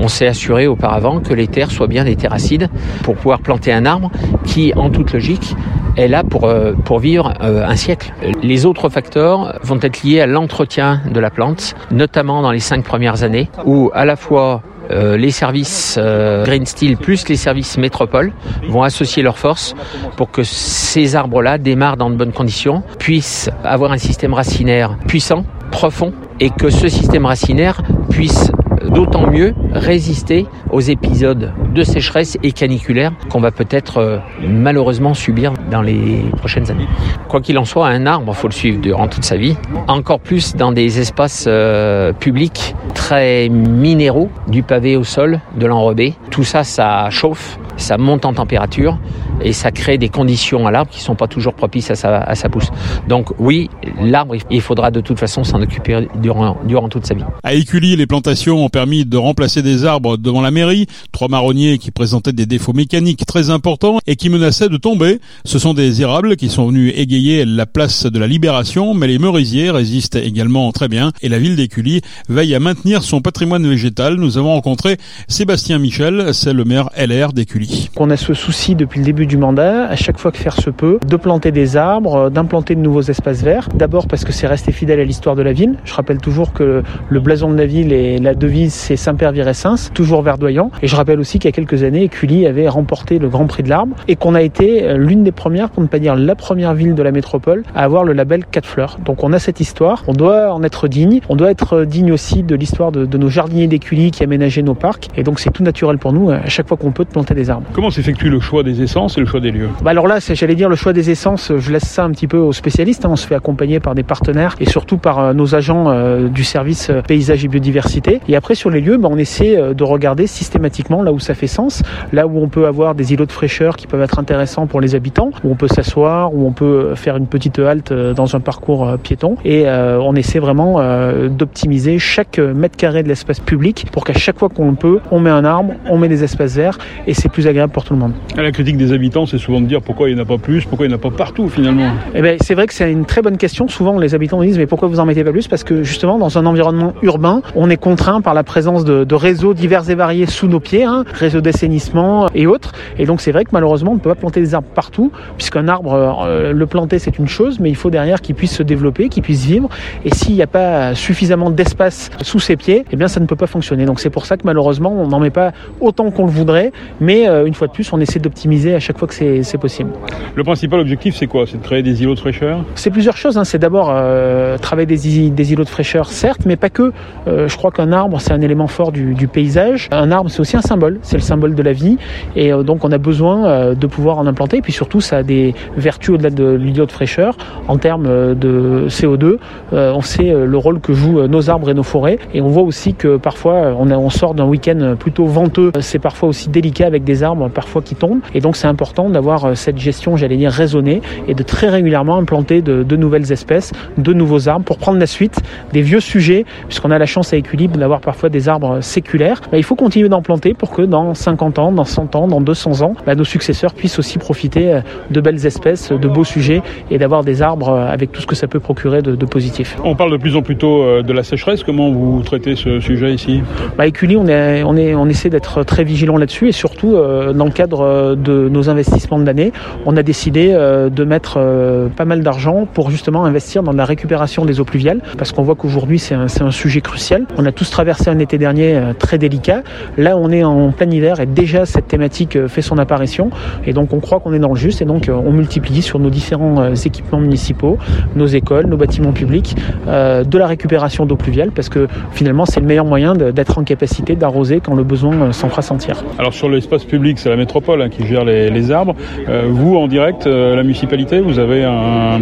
On 0.00 0.08
s'est 0.08 0.26
assuré 0.26 0.66
auparavant 0.66 1.20
que 1.20 1.34
les 1.34 1.46
terres 1.46 1.70
soient 1.70 1.86
bien 1.86 2.04
des 2.04 2.16
terres 2.16 2.32
acides 2.32 2.68
pour 3.02 3.16
pouvoir 3.16 3.40
planter 3.40 3.72
un 3.72 3.86
arbre 3.86 4.10
qui, 4.44 4.72
en 4.74 4.90
toute 4.90 5.12
logique, 5.12 5.54
est 5.96 6.08
là 6.08 6.22
pour, 6.24 6.52
pour 6.84 6.98
vivre 6.98 7.32
un 7.40 7.76
siècle. 7.76 8.12
Les 8.42 8.66
autres 8.66 8.88
facteurs 8.88 9.58
vont 9.62 9.78
être 9.82 10.02
liés 10.02 10.20
à 10.20 10.26
l'entretien 10.26 11.00
de 11.10 11.20
la 11.20 11.30
plante, 11.30 11.74
notamment 11.90 12.42
dans 12.42 12.50
les 12.50 12.60
cinq 12.60 12.84
premières 12.84 13.22
années, 13.22 13.48
où 13.64 13.90
à 13.94 14.04
la 14.04 14.16
fois 14.16 14.62
euh, 14.90 15.16
les 15.16 15.30
services 15.30 15.96
euh, 15.98 16.44
Green 16.44 16.64
Steel 16.64 16.96
plus 16.96 17.28
les 17.28 17.36
services 17.36 17.76
Métropole 17.76 18.32
vont 18.68 18.82
associer 18.82 19.22
leurs 19.22 19.38
forces 19.38 19.74
pour 20.16 20.30
que 20.30 20.42
ces 20.44 21.16
arbres-là 21.16 21.58
démarrent 21.58 21.96
dans 21.96 22.10
de 22.10 22.14
bonnes 22.14 22.32
conditions, 22.32 22.82
puissent 22.98 23.50
avoir 23.64 23.92
un 23.92 23.98
système 23.98 24.32
racinaire 24.32 24.96
puissant, 25.08 25.44
profond, 25.72 26.12
et 26.38 26.50
que 26.50 26.70
ce 26.70 26.88
système 26.88 27.26
racinaire 27.26 27.82
puisse 28.10 28.50
d'autant 28.90 29.28
mieux 29.30 29.54
résister 29.72 30.46
aux 30.70 30.80
épisodes 30.80 31.52
de 31.76 31.84
sécheresse 31.84 32.38
et 32.42 32.52
caniculaire 32.52 33.12
qu'on 33.28 33.40
va 33.40 33.50
peut-être 33.50 33.98
euh, 33.98 34.18
malheureusement 34.40 35.14
subir 35.14 35.52
dans 35.70 35.82
les 35.82 36.24
prochaines 36.38 36.70
années. 36.70 36.88
Quoi 37.28 37.40
qu'il 37.40 37.58
en 37.58 37.64
soit, 37.64 37.86
un 37.88 38.06
arbre, 38.06 38.32
il 38.34 38.34
faut 38.34 38.48
le 38.48 38.52
suivre 38.52 38.80
durant 38.80 39.06
toute 39.08 39.24
sa 39.24 39.36
vie. 39.36 39.56
Encore 39.86 40.20
plus 40.20 40.56
dans 40.56 40.72
des 40.72 40.98
espaces 40.98 41.44
euh, 41.46 42.12
publics 42.12 42.74
très 42.94 43.48
minéraux, 43.50 44.30
du 44.48 44.62
pavé 44.62 44.96
au 44.96 45.04
sol, 45.04 45.40
de 45.58 45.66
l'enrobé. 45.66 46.14
Tout 46.30 46.44
ça, 46.44 46.64
ça 46.64 47.10
chauffe, 47.10 47.58
ça 47.76 47.98
monte 47.98 48.24
en 48.24 48.32
température 48.32 48.98
et 49.42 49.52
ça 49.52 49.70
crée 49.70 49.98
des 49.98 50.08
conditions 50.08 50.66
à 50.66 50.70
l'arbre 50.70 50.90
qui 50.90 50.98
ne 50.98 51.04
sont 51.04 51.14
pas 51.14 51.26
toujours 51.26 51.54
propices 51.54 51.90
à 51.90 51.94
sa, 51.94 52.18
à 52.18 52.34
sa 52.34 52.48
pousse. 52.48 52.70
Donc 53.08 53.28
oui, 53.38 53.68
l'arbre, 54.00 54.34
il 54.50 54.60
faudra 54.60 54.90
de 54.90 55.00
toute 55.00 55.18
façon 55.18 55.44
s'en 55.44 55.60
occuper 55.60 56.08
durant, 56.16 56.56
durant 56.64 56.88
toute 56.88 57.06
sa 57.06 57.14
vie. 57.14 57.24
À 57.42 57.54
Écully, 57.54 57.96
les 57.96 58.06
plantations 58.06 58.64
ont 58.64 58.68
permis 58.68 59.04
de 59.04 59.16
remplacer 59.16 59.62
des 59.62 59.84
arbres 59.84 60.16
devant 60.16 60.40
la 60.40 60.50
mairie, 60.50 60.86
trois 61.12 61.28
marronniers 61.28 61.65
qui 61.74 61.90
présentaient 61.90 62.32
des 62.32 62.46
défauts 62.46 62.72
mécaniques 62.72 63.26
très 63.26 63.50
importants 63.50 63.98
et 64.06 64.16
qui 64.16 64.28
menaçaient 64.28 64.68
de 64.68 64.76
tomber. 64.76 65.18
Ce 65.44 65.58
sont 65.58 65.74
des 65.74 66.02
érables 66.02 66.36
qui 66.36 66.48
sont 66.48 66.68
venus 66.68 66.92
égayer 66.96 67.44
la 67.44 67.66
place 67.66 68.06
de 68.06 68.18
la 68.18 68.26
Libération, 68.26 68.94
mais 68.94 69.06
les 69.08 69.18
merisiers 69.18 69.70
résistent 69.70 70.16
également 70.16 70.70
très 70.72 70.88
bien 70.88 71.12
et 71.22 71.28
la 71.28 71.38
ville 71.38 71.56
d'Écully 71.56 72.00
veille 72.28 72.54
à 72.54 72.60
maintenir 72.60 73.02
son 73.02 73.20
patrimoine 73.20 73.66
végétal. 73.66 74.14
Nous 74.14 74.38
avons 74.38 74.52
rencontré 74.52 74.96
Sébastien 75.28 75.78
Michel, 75.78 76.32
c'est 76.32 76.52
le 76.52 76.64
maire 76.64 76.90
LR 76.96 77.32
d'Écully. 77.32 77.90
On 77.96 78.10
a 78.10 78.16
ce 78.16 78.34
souci 78.34 78.74
depuis 78.74 79.00
le 79.00 79.04
début 79.04 79.26
du 79.26 79.36
mandat, 79.36 79.86
à 79.86 79.96
chaque 79.96 80.18
fois 80.18 80.32
que 80.32 80.38
faire 80.38 80.60
se 80.60 80.70
peut, 80.70 80.98
de 81.06 81.16
planter 81.16 81.52
des 81.52 81.76
arbres, 81.76 82.30
d'implanter 82.30 82.74
de 82.74 82.80
nouveaux 82.80 83.02
espaces 83.02 83.42
verts. 83.42 83.68
D'abord 83.74 84.06
parce 84.06 84.24
que 84.24 84.32
c'est 84.32 84.46
resté 84.46 84.72
fidèle 84.72 85.00
à 85.00 85.04
l'histoire 85.04 85.36
de 85.36 85.42
la 85.42 85.52
ville. 85.52 85.74
Je 85.84 85.94
rappelle 85.94 86.18
toujours 86.18 86.52
que 86.52 86.82
le 87.08 87.20
blason 87.20 87.50
de 87.50 87.56
la 87.56 87.66
ville 87.66 87.92
et 87.92 88.18
la 88.18 88.34
devise 88.34 88.72
c'est 88.72 88.96
Saint-Père 88.96 89.32
Virescens, 89.32 89.90
toujours 89.94 90.22
verdoyant. 90.22 90.70
Et 90.82 90.88
je 90.88 90.96
rappelle 90.96 91.20
aussi 91.20 91.38
qu'avec 91.38 91.55
quelques 91.56 91.82
années, 91.82 92.04
Écully 92.04 92.46
avait 92.46 92.68
remporté 92.68 93.18
le 93.18 93.28
Grand 93.28 93.46
Prix 93.46 93.62
de 93.62 93.68
l'Arbre 93.68 93.96
et 94.08 94.16
qu'on 94.16 94.34
a 94.34 94.42
été 94.42 94.96
l'une 94.96 95.24
des 95.24 95.32
premières, 95.32 95.70
pour 95.70 95.82
ne 95.82 95.88
pas 95.88 95.98
dire 95.98 96.14
la 96.14 96.34
première 96.34 96.74
ville 96.74 96.94
de 96.94 97.02
la 97.02 97.10
métropole, 97.10 97.62
à 97.74 97.82
avoir 97.82 98.04
le 98.04 98.12
label 98.12 98.44
4 98.44 98.66
fleurs. 98.66 98.98
Donc 99.04 99.24
on 99.24 99.32
a 99.32 99.38
cette 99.38 99.60
histoire, 99.60 100.04
on 100.06 100.12
doit 100.12 100.52
en 100.52 100.62
être 100.62 100.86
digne, 100.88 101.20
on 101.28 101.36
doit 101.36 101.50
être 101.50 101.84
digne 101.84 102.12
aussi 102.12 102.42
de 102.42 102.54
l'histoire 102.54 102.92
de, 102.92 103.06
de, 103.06 103.18
nos 103.18 103.28
jardiniers 103.28 103.66
d'Écully 103.66 104.10
qui 104.10 104.22
aménageaient 104.22 104.62
nos 104.62 104.74
parcs 104.74 105.08
et 105.16 105.22
donc 105.22 105.40
c'est 105.40 105.50
tout 105.50 105.62
naturel 105.62 105.98
pour 105.98 106.12
nous 106.12 106.30
à 106.30 106.48
chaque 106.48 106.68
fois 106.68 106.76
qu'on 106.76 106.92
peut 106.92 107.04
de 107.04 107.10
planter 107.10 107.34
des 107.34 107.50
arbres. 107.50 107.66
Comment 107.72 107.90
s'effectue 107.90 108.28
le 108.28 108.40
choix 108.40 108.62
des 108.62 108.82
essences 108.82 109.16
et 109.16 109.20
le 109.20 109.26
choix 109.26 109.40
des 109.40 109.50
lieux? 109.50 109.68
Bah 109.82 109.90
Alors 109.90 110.06
là, 110.06 110.18
j'allais 110.20 110.54
dire 110.54 110.68
le 110.68 110.76
choix 110.76 110.92
des 110.92 111.10
essences, 111.10 111.52
je 111.56 111.72
laisse 111.72 111.86
ça 111.86 112.04
un 112.04 112.10
petit 112.10 112.26
peu 112.26 112.38
aux 112.38 112.52
spécialistes. 112.52 113.04
Hein. 113.04 113.10
On 113.12 113.16
se 113.16 113.26
fait 113.26 113.34
accompagner 113.34 113.80
par 113.80 113.94
des 113.94 114.02
partenaires 114.02 114.56
et 114.60 114.66
surtout 114.66 114.98
par 114.98 115.18
euh, 115.18 115.32
nos 115.32 115.54
agents 115.54 115.88
euh, 115.88 116.28
du 116.28 116.44
service 116.44 116.90
euh, 116.90 117.02
paysage 117.02 117.44
et 117.44 117.48
biodiversité. 117.48 118.20
Et 118.28 118.36
après 118.36 118.54
sur 118.54 118.70
les 118.70 118.80
lieux, 118.80 118.96
bah, 118.96 119.08
on 119.10 119.18
essaie 119.18 119.56
de 119.74 119.84
regarder 119.84 120.26
systématiquement 120.26 121.02
là 121.02 121.12
où 121.12 121.18
ça 121.18 121.34
fait 121.34 121.45
sens, 121.46 121.82
là 122.12 122.26
où 122.26 122.42
on 122.42 122.48
peut 122.48 122.66
avoir 122.66 122.94
des 122.94 123.12
îlots 123.12 123.26
de 123.26 123.32
fraîcheur 123.32 123.76
qui 123.76 123.86
peuvent 123.86 124.02
être 124.02 124.18
intéressants 124.18 124.66
pour 124.66 124.80
les 124.80 124.94
habitants, 124.94 125.30
où 125.44 125.50
on 125.50 125.54
peut 125.54 125.68
s'asseoir, 125.68 126.34
où 126.34 126.46
on 126.46 126.52
peut 126.52 126.94
faire 126.94 127.16
une 127.16 127.26
petite 127.26 127.58
halte 127.58 127.92
dans 127.92 128.36
un 128.36 128.40
parcours 128.40 128.96
piéton. 129.02 129.36
Et 129.44 129.66
on 129.68 130.14
essaie 130.14 130.38
vraiment 130.38 130.80
d'optimiser 131.28 131.98
chaque 131.98 132.38
mètre 132.38 132.76
carré 132.76 133.02
de 133.02 133.08
l'espace 133.08 133.40
public 133.40 133.86
pour 133.92 134.04
qu'à 134.04 134.14
chaque 134.14 134.38
fois 134.38 134.48
qu'on 134.48 134.74
peut, 134.74 135.00
on 135.10 135.20
met 135.20 135.30
un 135.30 135.44
arbre, 135.44 135.74
on 135.88 135.98
met 135.98 136.08
des 136.08 136.24
espaces 136.24 136.54
verts 136.54 136.78
et 137.06 137.14
c'est 137.14 137.28
plus 137.28 137.46
agréable 137.46 137.72
pour 137.72 137.84
tout 137.84 137.94
le 137.94 138.00
monde. 138.00 138.12
La 138.36 138.52
critique 138.52 138.76
des 138.76 138.92
habitants, 138.92 139.26
c'est 139.26 139.38
souvent 139.38 139.60
de 139.60 139.66
dire 139.66 139.82
pourquoi 139.82 140.08
il 140.08 140.14
n'y 140.14 140.20
en 140.20 140.24
a 140.24 140.26
pas 140.26 140.38
plus, 140.38 140.64
pourquoi 140.64 140.86
il 140.86 140.90
n'y 140.90 140.94
en 140.94 140.98
a 140.98 141.00
pas 141.00 141.10
partout 141.10 141.48
finalement. 141.48 141.90
Eh 142.14 142.22
ben, 142.22 142.38
c'est 142.40 142.54
vrai 142.54 142.66
que 142.66 142.74
c'est 142.74 142.90
une 142.90 143.04
très 143.04 143.22
bonne 143.22 143.36
question. 143.36 143.68
Souvent, 143.68 143.98
les 143.98 144.14
habitants 144.14 144.42
disent 144.42 144.58
mais 144.58 144.66
pourquoi 144.66 144.88
vous 144.88 145.00
en 145.00 145.06
mettez 145.06 145.24
pas 145.24 145.32
plus? 145.32 145.48
Parce 145.48 145.64
que 145.64 145.82
justement, 145.82 146.18
dans 146.18 146.38
un 146.38 146.46
environnement 146.46 146.94
urbain, 147.02 147.42
on 147.54 147.70
est 147.70 147.76
contraint 147.76 148.20
par 148.20 148.34
la 148.34 148.42
présence 148.42 148.84
de, 148.84 149.04
de 149.04 149.14
réseaux 149.14 149.54
divers 149.54 149.88
et 149.90 149.94
variés 149.94 150.26
sous 150.26 150.48
nos 150.48 150.60
pieds, 150.60 150.84
hein, 150.84 151.04
réseaux 151.26 151.40
d'assainissement 151.40 152.28
et 152.34 152.46
autres. 152.46 152.72
Et 152.98 153.06
donc, 153.06 153.20
c'est 153.20 153.32
vrai 153.32 153.44
que 153.44 153.50
malheureusement, 153.52 153.92
on 153.92 153.94
ne 153.94 154.00
peut 154.00 154.10
pas 154.10 154.20
planter 154.24 154.40
des 154.40 154.54
arbres 154.54 154.68
partout, 154.74 155.10
puisqu'un 155.36 155.66
arbre, 155.68 155.92
euh, 155.94 156.52
le 156.52 156.66
planter, 156.66 156.98
c'est 156.98 157.18
une 157.18 157.28
chose, 157.28 157.58
mais 157.60 157.68
il 157.68 157.76
faut 157.76 157.90
derrière 157.90 158.20
qu'il 158.20 158.34
puisse 158.34 158.54
se 158.54 158.62
développer, 158.62 159.08
qu'il 159.08 159.22
puisse 159.22 159.44
vivre. 159.44 159.68
Et 160.04 160.14
s'il 160.14 160.34
n'y 160.34 160.42
a 160.42 160.46
pas 160.46 160.94
suffisamment 160.94 161.50
d'espace 161.50 162.10
sous 162.22 162.38
ses 162.38 162.56
pieds, 162.56 162.84
eh 162.92 162.96
bien, 162.96 163.08
ça 163.08 163.20
ne 163.20 163.26
peut 163.26 163.36
pas 163.36 163.46
fonctionner. 163.46 163.84
Donc, 163.84 163.98
c'est 164.00 164.10
pour 164.10 164.24
ça 164.26 164.36
que 164.36 164.42
malheureusement, 164.44 164.92
on 164.92 165.08
n'en 165.08 165.20
met 165.20 165.30
pas 165.30 165.52
autant 165.80 166.10
qu'on 166.10 166.26
le 166.26 166.30
voudrait, 166.30 166.72
mais 167.00 167.28
euh, 167.28 167.46
une 167.46 167.54
fois 167.54 167.66
de 167.66 167.72
plus, 167.72 167.92
on 167.92 168.00
essaie 168.00 168.20
d'optimiser 168.20 168.74
à 168.74 168.80
chaque 168.80 168.98
fois 168.98 169.08
que 169.08 169.14
c'est 169.14 169.58
possible. 169.58 169.90
Le 170.34 170.44
principal 170.44 170.80
objectif, 170.80 171.16
c'est 171.16 171.26
quoi? 171.26 171.44
C'est 171.46 171.58
de 171.58 171.62
créer 171.62 171.82
des 171.82 172.02
îlots 172.02 172.14
de 172.14 172.20
fraîcheur? 172.20 172.64
C'est 172.74 172.90
plusieurs 172.90 173.16
choses. 173.16 173.38
Hein. 173.38 173.44
C'est 173.44 173.58
d'abord 173.58 173.88
euh, 173.90 174.58
travailler 174.58 174.86
des, 174.86 175.30
des, 175.30 175.52
îlots 175.52 175.64
de 175.64 175.68
fraîcheur, 175.68 176.08
certes, 176.10 176.42
mais 176.46 176.56
pas 176.56 176.70
que. 176.70 176.92
Euh, 177.26 177.48
je 177.48 177.56
crois 177.56 177.70
qu'un 177.70 177.92
arbre, 177.92 178.20
c'est 178.20 178.32
un 178.32 178.40
élément 178.40 178.66
fort 178.66 178.92
du, 178.92 179.14
du 179.14 179.28
paysage. 179.28 179.88
Un 179.90 180.10
arbre, 180.10 180.30
c'est 180.30 180.40
aussi 180.40 180.56
un 180.56 180.62
symbole. 180.62 180.98
C'est 181.02 181.15
le 181.16 181.22
symbole 181.22 181.54
de 181.54 181.62
la 181.62 181.72
vie. 181.72 181.98
Et 182.34 182.52
euh, 182.52 182.62
donc, 182.62 182.84
on 182.84 182.92
a 182.92 182.98
besoin 182.98 183.46
euh, 183.46 183.74
de 183.74 183.86
pouvoir 183.86 184.18
en 184.18 184.26
implanter. 184.26 184.58
Et 184.58 184.62
puis 184.62 184.72
surtout, 184.72 185.00
ça 185.00 185.18
a 185.18 185.22
des 185.22 185.54
vertus 185.76 186.14
au-delà 186.14 186.30
de 186.30 186.54
l'îlot 186.54 186.86
de 186.86 186.92
fraîcheur 186.92 187.36
en 187.68 187.78
termes 187.78 188.06
euh, 188.06 188.34
de 188.34 188.86
CO2. 188.88 189.36
on 189.72 190.00
sait 190.00 190.32
le 190.32 190.58
rôle 190.58 190.80
que 190.80 190.92
jouent 190.92 191.26
nos 191.26 191.50
arbres 191.50 191.70
et 191.70 191.74
nos 191.74 191.82
forêts. 191.82 192.18
Et 192.34 192.40
on 192.40 192.48
voit 192.48 192.62
aussi 192.62 192.94
que 192.94 193.16
parfois, 193.16 193.74
on, 193.78 194.10
sort 194.10 194.34
d'un 194.34 194.44
week-end 194.44 194.94
plutôt 194.98 195.26
venteux. 195.26 195.72
C'est 195.80 195.98
parfois 195.98 196.28
aussi 196.28 196.48
délicat 196.48 196.86
avec 196.86 197.04
des 197.04 197.22
arbres 197.22 197.48
parfois 197.48 197.82
qui 197.82 197.94
tombent. 197.94 198.20
Et 198.34 198.40
donc, 198.40 198.56
c'est 198.56 198.68
important 198.68 199.10
d'avoir 199.10 199.56
cette 199.56 199.78
gestion, 199.78 200.16
j'allais 200.16 200.36
dire, 200.36 200.50
raisonnée 200.50 201.02
et 201.28 201.34
de 201.34 201.42
très 201.42 201.68
régulièrement 201.68 202.16
implanter 202.16 202.62
de, 202.62 202.82
de, 202.82 202.96
nouvelles 202.96 203.32
espèces, 203.32 203.72
de 203.98 204.12
nouveaux 204.12 204.48
arbres 204.48 204.64
pour 204.64 204.78
prendre 204.78 204.98
la 204.98 205.06
suite 205.06 205.38
des 205.72 205.82
vieux 205.82 206.00
sujets, 206.00 206.44
puisqu'on 206.68 206.90
a 206.90 206.98
la 206.98 207.06
chance 207.06 207.32
à 207.32 207.36
Équilibre 207.36 207.78
d'avoir 207.78 208.00
parfois 208.00 208.28
des 208.28 208.48
arbres 208.48 208.80
séculaires. 208.80 209.40
Bah, 209.50 209.58
il 209.58 209.64
faut 209.64 209.76
continuer 209.76 210.08
d'en 210.08 210.22
planter 210.22 210.54
pour 210.54 210.70
que 210.70 210.82
dans 210.82 211.05
50 211.14 211.58
ans, 211.58 211.72
dans 211.72 211.84
100 211.84 212.14
ans, 212.16 212.28
dans 212.28 212.40
200 212.40 212.82
ans, 212.82 212.94
bah, 213.06 213.14
nos 213.14 213.24
successeurs 213.24 213.74
puissent 213.74 213.98
aussi 213.98 214.18
profiter 214.18 214.80
de 215.10 215.20
belles 215.20 215.44
espèces, 215.46 215.92
de 215.92 216.08
beaux 216.08 216.24
sujets 216.24 216.62
et 216.90 216.98
d'avoir 216.98 217.24
des 217.24 217.42
arbres 217.42 217.70
avec 217.70 218.12
tout 218.12 218.20
ce 218.20 218.26
que 218.26 218.34
ça 218.34 218.46
peut 218.46 218.60
procurer 218.60 219.02
de, 219.02 219.14
de, 219.14 219.26
positif. 219.26 219.76
On 219.84 219.94
parle 219.94 220.12
de 220.12 220.16
plus 220.16 220.36
en 220.36 220.42
plus 220.42 220.56
tôt 220.56 221.02
de 221.02 221.12
la 221.12 221.22
sécheresse. 221.22 221.62
Comment 221.62 221.90
vous 221.90 222.22
traitez 222.22 222.56
ce 222.56 222.80
sujet 222.80 223.12
ici? 223.12 223.42
Bah, 223.76 223.86
Écully, 223.86 224.16
on, 224.16 224.26
est, 224.26 224.62
on, 224.62 224.76
est, 224.76 224.94
on 224.94 225.08
essaie 225.08 225.30
d'être 225.30 225.64
très 225.64 225.84
vigilant 225.84 226.16
là-dessus 226.16 226.48
et 226.48 226.52
surtout 226.52 226.96
euh, 226.96 227.32
dans 227.32 227.44
le 227.44 227.50
cadre 227.50 228.14
de 228.14 228.48
nos 228.48 228.68
investissements 228.68 229.18
de 229.18 229.24
l'année, 229.24 229.52
on 229.84 229.96
a 229.96 230.02
décidé 230.02 230.50
euh, 230.52 230.88
de 230.90 231.04
mettre 231.04 231.34
euh, 231.38 231.88
pas 231.88 232.04
mal 232.04 232.22
d'argent 232.22 232.66
pour 232.72 232.90
justement 232.90 233.24
investir 233.24 233.62
dans 233.62 233.72
la 233.72 233.84
récupération 233.84 234.44
des 234.44 234.60
eaux 234.60 234.64
pluviales 234.64 235.00
parce 235.18 235.32
qu'on 235.32 235.42
voit 235.42 235.54
qu'aujourd'hui 235.54 235.98
c'est 235.98 236.14
un, 236.14 236.26
un, 236.40 236.50
sujet 236.50 236.80
crucial. 236.80 237.26
On 237.36 237.44
a 237.46 237.52
tous 237.52 237.70
traversé 237.70 238.10
un 238.10 238.18
été 238.18 238.38
dernier 238.38 238.76
euh, 238.76 238.92
très 238.92 239.18
délicat. 239.18 239.62
Là 239.96 240.16
on 240.16 240.30
est 240.30 240.44
en 240.44 240.72
plein 240.72 240.86
hiver 240.96 241.20
et 241.20 241.26
déjà 241.26 241.66
cette 241.66 241.88
thématique 241.88 242.46
fait 242.46 242.62
son 242.62 242.78
apparition 242.78 243.30
et 243.64 243.72
donc 243.72 243.92
on 243.92 244.00
croit 244.00 244.20
qu'on 244.20 244.32
est 244.32 244.38
dans 244.38 244.50
le 244.50 244.56
juste 244.56 244.82
et 244.82 244.84
donc 244.84 245.08
on 245.08 245.32
multiplie 245.32 245.82
sur 245.82 245.98
nos 245.98 246.10
différents 246.10 246.72
équipements 246.72 247.20
municipaux, 247.20 247.78
nos 248.14 248.26
écoles, 248.26 248.66
nos 248.66 248.76
bâtiments 248.76 249.12
publics, 249.12 249.56
de 249.86 250.38
la 250.38 250.46
récupération 250.46 251.06
d'eau 251.06 251.16
pluviale 251.16 251.50
parce 251.52 251.68
que 251.68 251.86
finalement 252.12 252.46
c'est 252.46 252.60
le 252.60 252.66
meilleur 252.66 252.84
moyen 252.84 253.14
d'être 253.14 253.58
en 253.58 253.64
capacité 253.64 254.16
d'arroser 254.16 254.60
quand 254.60 254.74
le 254.74 254.84
besoin 254.84 255.32
s'en 255.32 255.48
fera 255.48 255.62
sentir. 255.62 256.02
Alors 256.18 256.34
sur 256.34 256.48
l'espace 256.48 256.84
public 256.84 257.18
c'est 257.18 257.30
la 257.30 257.36
métropole 257.36 257.82
hein, 257.82 257.88
qui 257.88 258.06
gère 258.06 258.24
les, 258.24 258.50
les 258.50 258.70
arbres. 258.70 258.94
Euh, 259.28 259.46
vous 259.48 259.76
en 259.76 259.88
direct, 259.88 260.26
euh, 260.26 260.54
la 260.56 260.62
municipalité, 260.62 261.20
vous 261.20 261.38
avez 261.38 261.64
un, 261.64 262.20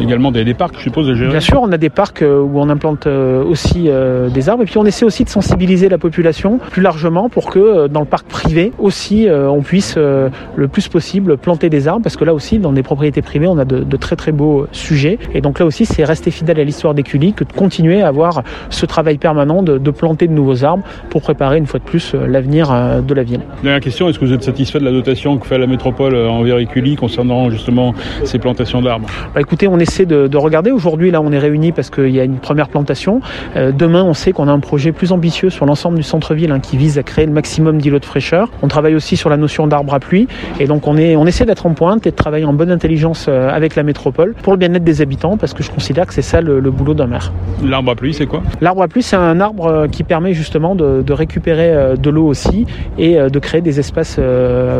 également 0.00 0.32
des, 0.32 0.44
des, 0.44 0.54
parcs, 0.54 0.76
je 0.76 0.82
suppose, 0.82 1.08
à 1.10 1.14
gérer 1.14 1.30
Bien 1.30 1.40
sûr, 1.40 1.60
on 1.62 1.72
a 1.72 1.78
des 1.78 1.90
parcs 1.90 2.22
euh, 2.22 2.40
où 2.40 2.60
on 2.60 2.68
implante 2.68 3.06
aussi 3.06 3.88
des 4.32 4.48
arbres 4.48 4.62
et 4.62 4.66
puis 4.66 4.78
on 4.78 4.86
essaie 4.86 5.04
aussi 5.04 5.24
de 5.24 5.28
sensibiliser 5.28 5.88
la 5.88 5.98
population 5.98 6.58
plus 6.58 6.82
largement 6.82 7.28
pour 7.28 7.50
que 7.50 7.86
dans 7.88 8.00
le 8.00 8.06
parc 8.06 8.15
privé 8.24 8.72
aussi 8.78 9.28
on 9.30 9.62
puisse 9.62 9.96
le 9.96 10.68
plus 10.68 10.88
possible 10.88 11.36
planter 11.36 11.68
des 11.70 11.88
arbres 11.88 12.02
parce 12.02 12.16
que 12.16 12.24
là 12.24 12.34
aussi 12.34 12.58
dans 12.58 12.72
des 12.72 12.82
propriétés 12.82 13.22
privées 13.22 13.46
on 13.46 13.58
a 13.58 13.64
de, 13.64 13.80
de 13.80 13.96
très 13.96 14.16
très 14.16 14.32
beaux 14.32 14.66
sujets 14.72 15.18
et 15.34 15.40
donc 15.40 15.58
là 15.58 15.66
aussi 15.66 15.86
c'est 15.86 16.04
rester 16.04 16.30
fidèle 16.30 16.60
à 16.60 16.64
l'histoire 16.64 16.94
d'Écully 16.94 17.32
que 17.32 17.44
de 17.44 17.52
continuer 17.52 18.02
à 18.02 18.08
avoir 18.08 18.42
ce 18.70 18.86
travail 18.86 19.18
permanent 19.18 19.62
de, 19.62 19.78
de, 19.78 19.90
planter 19.90 20.26
de 20.26 20.32
nouveaux 20.32 20.64
arbres 20.64 20.84
pour 21.10 21.22
préparer 21.22 21.58
une 21.58 21.66
fois 21.66 21.80
de 21.80 21.84
plus 21.84 22.14
l'avenir 22.14 22.70
de 23.02 23.14
la 23.14 23.22
ville. 23.22 23.40
Dernière 23.62 23.80
question, 23.80 24.08
est-ce 24.08 24.18
que 24.18 24.24
vous 24.24 24.32
êtes 24.32 24.42
satisfait 24.42 24.78
de 24.78 24.84
la 24.84 24.92
dotation 24.92 25.38
que 25.38 25.46
fait 25.46 25.58
la 25.58 25.66
métropole 25.66 26.14
envers 26.14 26.58
Écully 26.58 26.96
concernant 26.96 27.50
justement 27.50 27.94
ces 28.24 28.38
plantations 28.38 28.82
d'arbres? 28.82 29.08
Bah 29.34 29.40
Écoutez, 29.40 29.68
on 29.68 29.78
essaie 29.78 30.06
de, 30.06 30.26
de 30.26 30.36
regarder. 30.36 30.70
Aujourd'hui, 30.70 31.10
là, 31.10 31.20
on 31.20 31.32
est 31.32 31.38
réunis 31.38 31.72
parce 31.72 31.90
qu'il 31.90 32.10
y 32.10 32.20
a 32.20 32.24
une 32.24 32.38
première 32.38 32.68
plantation. 32.68 33.20
Euh, 33.56 33.72
demain, 33.72 34.02
on 34.02 34.14
sait 34.14 34.32
qu'on 34.32 34.48
a 34.48 34.52
un 34.52 34.60
projet 34.60 34.92
plus 34.92 35.12
ambitieux 35.12 35.50
sur 35.50 35.66
l'ensemble 35.66 35.96
du 35.96 36.02
centre-ville 36.02 36.50
hein, 36.52 36.60
qui 36.60 36.76
vise 36.76 36.98
à 36.98 37.02
créer 37.02 37.26
le 37.26 37.32
maximum 37.32 37.78
d'îlots 37.78 37.98
de 37.98 38.05
fraîcheur. 38.06 38.48
On 38.62 38.68
travaille 38.68 38.94
aussi 38.94 39.16
sur 39.16 39.28
la 39.30 39.36
notion 39.36 39.66
d'arbre 39.66 39.94
à 39.94 40.00
pluie. 40.00 40.28
Et 40.60 40.66
donc, 40.66 40.86
on, 40.86 40.96
est, 40.96 41.16
on 41.16 41.26
essaie 41.26 41.44
d'être 41.44 41.66
en 41.66 41.74
pointe 41.74 42.06
et 42.06 42.10
de 42.10 42.16
travailler 42.16 42.44
en 42.44 42.52
bonne 42.52 42.70
intelligence 42.70 43.26
euh, 43.28 43.48
avec 43.50 43.76
la 43.76 43.82
métropole 43.82 44.34
pour 44.42 44.52
le 44.52 44.58
bien-être 44.58 44.84
des 44.84 45.02
habitants 45.02 45.36
parce 45.36 45.52
que 45.54 45.62
je 45.62 45.70
considère 45.70 46.06
que 46.06 46.14
c'est 46.14 46.22
ça 46.22 46.40
le, 46.40 46.60
le 46.60 46.70
boulot 46.70 46.94
d'un 46.94 47.06
maire. 47.06 47.32
L'arbre 47.64 47.92
à 47.92 47.94
pluie, 47.94 48.14
c'est 48.14 48.26
quoi? 48.26 48.42
L'arbre 48.60 48.82
à 48.82 48.88
pluie, 48.88 49.02
c'est 49.02 49.16
un 49.16 49.40
arbre 49.40 49.66
euh, 49.66 49.88
qui 49.88 50.04
permet 50.04 50.32
justement 50.34 50.74
de, 50.74 51.02
de 51.02 51.12
récupérer 51.12 51.96
de 51.96 52.10
l'eau 52.10 52.26
aussi 52.26 52.66
et 52.98 53.16
de 53.16 53.38
créer 53.38 53.60
des 53.60 53.78
espaces 53.80 54.18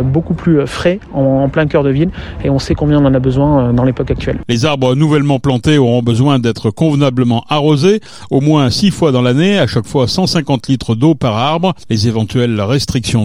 beaucoup 0.05 0.35
plus 0.35 0.67
frais 0.67 1.01
en, 1.13 1.21
en 1.21 1.49
plein 1.49 1.67
cœur 1.67 1.83
de 1.83 1.91
ville 1.91 2.11
et 2.45 2.51
on 2.51 2.59
sait 2.59 2.75
combien 2.75 3.01
on 3.03 3.07
en 3.07 3.15
a 3.15 3.19
besoin 3.19 3.73
dans 3.73 3.85
l'époque 3.85 4.11
actuelle. 4.11 4.39
Les 4.49 4.65
arbres 4.65 4.95
nouvellement 4.95 5.39
plantés 5.39 5.79
auront 5.79 6.03
besoin 6.03 6.39
d'être 6.39 6.71
convenablement 6.71 7.45
arrosés 7.49 8.01
au 8.31 8.41
moins 8.41 8.71
6 8.71 8.91
fois 8.91 9.13
dans 9.13 9.23
l'année, 9.23 9.59
à 9.59 9.67
chaque 9.67 9.87
fois 9.87 10.07
150 10.09 10.69
litres 10.69 10.95
d'eau 10.95 11.15
par 11.15 11.37
arbre. 11.37 11.75
Les 11.91 12.09
éventuelles 12.09 12.61
restrictions 12.61 13.16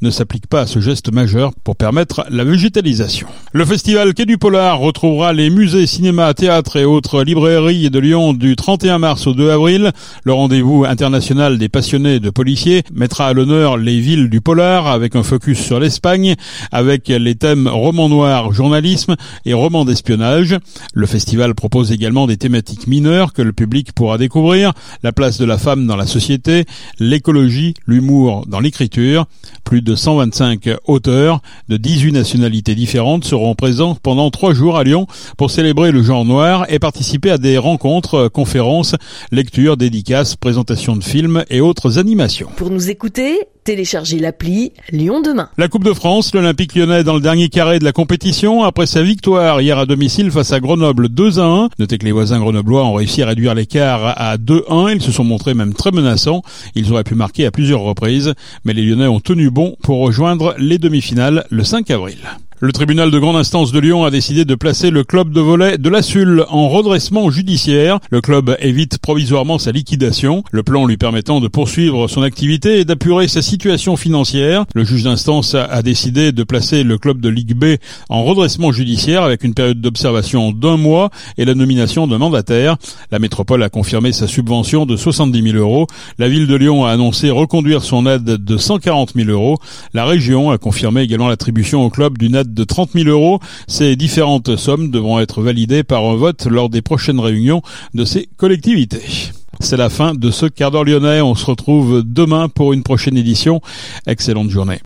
ne 0.00 0.10
s'appliquent 0.10 0.46
pas 0.46 0.62
à 0.62 0.66
ce 0.66 0.80
geste 0.80 1.12
majeur 1.12 1.52
pour 1.64 1.76
permettre 1.76 2.24
la 2.30 2.44
végétalisation. 2.44 3.28
Le 3.52 3.64
festival 3.64 4.14
Quai 4.14 4.26
du 4.26 4.38
Polar 4.38 4.78
retrouvera 4.78 5.32
les 5.32 5.50
musées, 5.50 5.86
cinéma, 5.86 6.34
théâtre 6.34 6.76
et 6.76 6.84
autres 6.84 7.22
librairies 7.22 7.90
de 7.90 7.98
Lyon 7.98 8.32
du 8.32 8.56
31 8.56 8.98
mars 8.98 9.26
au 9.26 9.34
2 9.34 9.50
avril. 9.50 9.92
Le 10.24 10.32
rendez-vous 10.32 10.84
international 10.84 11.58
des 11.58 11.68
passionnés 11.68 12.20
de 12.20 12.30
policiers 12.30 12.82
mettra 12.92 13.28
à 13.28 13.32
l'honneur 13.32 13.76
les 13.76 14.00
villes 14.00 14.28
du 14.28 14.40
Polar 14.40 14.86
avec 14.86 15.16
un 15.16 15.22
focus 15.22 15.60
sur 15.60 15.80
l'Espagne, 15.80 16.34
avec 16.72 17.08
les 17.08 17.34
thèmes 17.34 17.68
roman 17.68 18.08
noir, 18.08 18.52
journalisme 18.52 19.16
et 19.44 19.54
roman 19.54 19.84
d'espionnage. 19.84 20.56
Le 20.94 21.06
festival 21.06 21.54
propose 21.54 21.92
également 21.92 22.26
des 22.26 22.36
thématiques 22.36 22.86
mineures 22.86 23.32
que 23.32 23.42
le 23.42 23.52
public 23.52 23.92
pourra 23.92 24.18
découvrir, 24.18 24.72
la 25.02 25.12
place 25.12 25.38
de 25.38 25.44
la 25.44 25.58
femme 25.58 25.86
dans 25.86 25.96
la 25.96 26.06
société, 26.06 26.64
l'écologie, 26.98 27.74
l'humour 27.86 28.44
dans 28.46 28.60
l'écriture. 28.60 29.26
Plus 29.64 29.82
de 29.82 29.94
125 29.94 30.70
auteurs 30.86 31.40
de 31.68 31.76
18 31.76 32.12
nationalités 32.12 32.74
différentes 32.74 33.24
seront 33.24 33.54
présents 33.54 33.94
pendant 33.94 34.30
trois 34.30 34.54
jours 34.54 34.78
à 34.78 34.84
Lyon 34.84 35.06
pour 35.36 35.50
célébrer 35.50 35.92
le 35.92 36.02
genre 36.02 36.24
noir 36.24 36.64
et 36.68 36.78
participer 36.78 37.30
à 37.30 37.38
des 37.38 37.58
rencontres, 37.58 38.28
conférences, 38.28 38.94
lectures, 39.30 39.76
dédicaces, 39.76 40.36
présentations 40.36 40.96
de 40.96 41.04
films 41.04 41.44
et 41.50 41.60
autres 41.60 41.98
animations. 41.98 42.48
Pour 42.56 42.70
nous 42.70 42.90
écouter, 42.90 43.40
Téléchargez 43.68 44.18
l'appli 44.18 44.72
Lyon 44.92 45.20
demain. 45.20 45.50
La 45.58 45.68
Coupe 45.68 45.84
de 45.84 45.92
France, 45.92 46.34
l'Olympique 46.34 46.74
lyonnais 46.74 47.04
dans 47.04 47.12
le 47.12 47.20
dernier 47.20 47.50
carré 47.50 47.78
de 47.78 47.84
la 47.84 47.92
compétition 47.92 48.64
après 48.64 48.86
sa 48.86 49.02
victoire 49.02 49.60
hier 49.60 49.76
à 49.76 49.84
domicile 49.84 50.30
face 50.30 50.54
à 50.54 50.60
Grenoble 50.60 51.10
2 51.10 51.38
à 51.38 51.44
1. 51.44 51.68
Notez 51.78 51.98
que 51.98 52.06
les 52.06 52.12
voisins 52.12 52.40
grenoblois 52.40 52.86
ont 52.86 52.94
réussi 52.94 53.20
à 53.20 53.26
réduire 53.26 53.54
l'écart 53.54 54.14
à 54.16 54.38
2-1. 54.38 54.94
Ils 54.94 55.02
se 55.02 55.12
sont 55.12 55.22
montrés 55.22 55.52
même 55.52 55.74
très 55.74 55.90
menaçants. 55.90 56.40
Ils 56.76 56.90
auraient 56.90 57.04
pu 57.04 57.14
marquer 57.14 57.44
à 57.44 57.50
plusieurs 57.50 57.80
reprises, 57.80 58.32
mais 58.64 58.72
les 58.72 58.86
Lyonnais 58.86 59.06
ont 59.06 59.20
tenu 59.20 59.50
bon 59.50 59.76
pour 59.82 59.98
rejoindre 59.98 60.54
les 60.56 60.78
demi-finales 60.78 61.44
le 61.50 61.62
5 61.62 61.90
avril. 61.90 62.16
Le 62.60 62.72
tribunal 62.72 63.12
de 63.12 63.20
grande 63.20 63.36
instance 63.36 63.70
de 63.70 63.78
Lyon 63.78 64.04
a 64.04 64.10
décidé 64.10 64.44
de 64.44 64.56
placer 64.56 64.90
le 64.90 65.04
club 65.04 65.30
de 65.30 65.40
volet 65.40 65.78
de 65.78 65.88
la 65.88 66.02
Sulle 66.02 66.44
en 66.48 66.68
redressement 66.68 67.30
judiciaire. 67.30 68.00
Le 68.10 68.20
club 68.20 68.56
évite 68.58 68.98
provisoirement 68.98 69.58
sa 69.58 69.70
liquidation, 69.70 70.42
le 70.50 70.64
plan 70.64 70.84
lui 70.84 70.96
permettant 70.96 71.40
de 71.40 71.46
poursuivre 71.46 72.08
son 72.08 72.22
activité 72.22 72.80
et 72.80 72.84
d'apurer 72.84 73.28
sa 73.28 73.42
situation 73.42 73.96
financière. 73.96 74.64
Le 74.74 74.82
juge 74.82 75.04
d'instance 75.04 75.54
a 75.54 75.82
décidé 75.82 76.32
de 76.32 76.42
placer 76.42 76.82
le 76.82 76.98
club 76.98 77.20
de 77.20 77.28
Ligue 77.28 77.54
B 77.54 77.76
en 78.08 78.24
redressement 78.24 78.72
judiciaire 78.72 79.22
avec 79.22 79.44
une 79.44 79.54
période 79.54 79.80
d'observation 79.80 80.50
d'un 80.50 80.76
mois 80.76 81.10
et 81.36 81.44
la 81.44 81.54
nomination 81.54 82.08
d'un 82.08 82.18
mandataire. 82.18 82.76
La 83.12 83.20
métropole 83.20 83.62
a 83.62 83.68
confirmé 83.68 84.10
sa 84.10 84.26
subvention 84.26 84.84
de 84.84 84.96
70 84.96 85.52
000 85.52 85.56
euros. 85.58 85.86
La 86.18 86.28
ville 86.28 86.48
de 86.48 86.56
Lyon 86.56 86.84
a 86.84 86.90
annoncé 86.90 87.30
reconduire 87.30 87.84
son 87.84 88.04
aide 88.04 88.24
de 88.24 88.56
140 88.56 89.12
000 89.14 89.30
euros. 89.30 89.58
La 89.94 90.04
région 90.04 90.50
a 90.50 90.58
confirmé 90.58 91.02
également 91.02 91.28
l'attribution 91.28 91.84
au 91.84 91.90
club 91.90 92.18
d'une 92.18 92.34
aide 92.34 92.47
de 92.54 92.64
30 92.64 92.90
000 92.94 93.08
euros. 93.08 93.40
Ces 93.66 93.96
différentes 93.96 94.56
sommes 94.56 94.90
devront 94.90 95.18
être 95.20 95.42
validées 95.42 95.84
par 95.84 96.04
un 96.04 96.16
vote 96.16 96.46
lors 96.46 96.68
des 96.68 96.82
prochaines 96.82 97.20
réunions 97.20 97.62
de 97.94 98.04
ces 98.04 98.28
collectivités. 98.36 99.32
C'est 99.60 99.76
la 99.76 99.90
fin 99.90 100.14
de 100.14 100.30
ce 100.30 100.46
quart 100.46 100.70
d'heure 100.70 100.84
lyonnais. 100.84 101.20
On 101.20 101.34
se 101.34 101.44
retrouve 101.46 102.02
demain 102.04 102.48
pour 102.48 102.72
une 102.72 102.82
prochaine 102.82 103.16
édition. 103.16 103.60
Excellente 104.06 104.50
journée. 104.50 104.76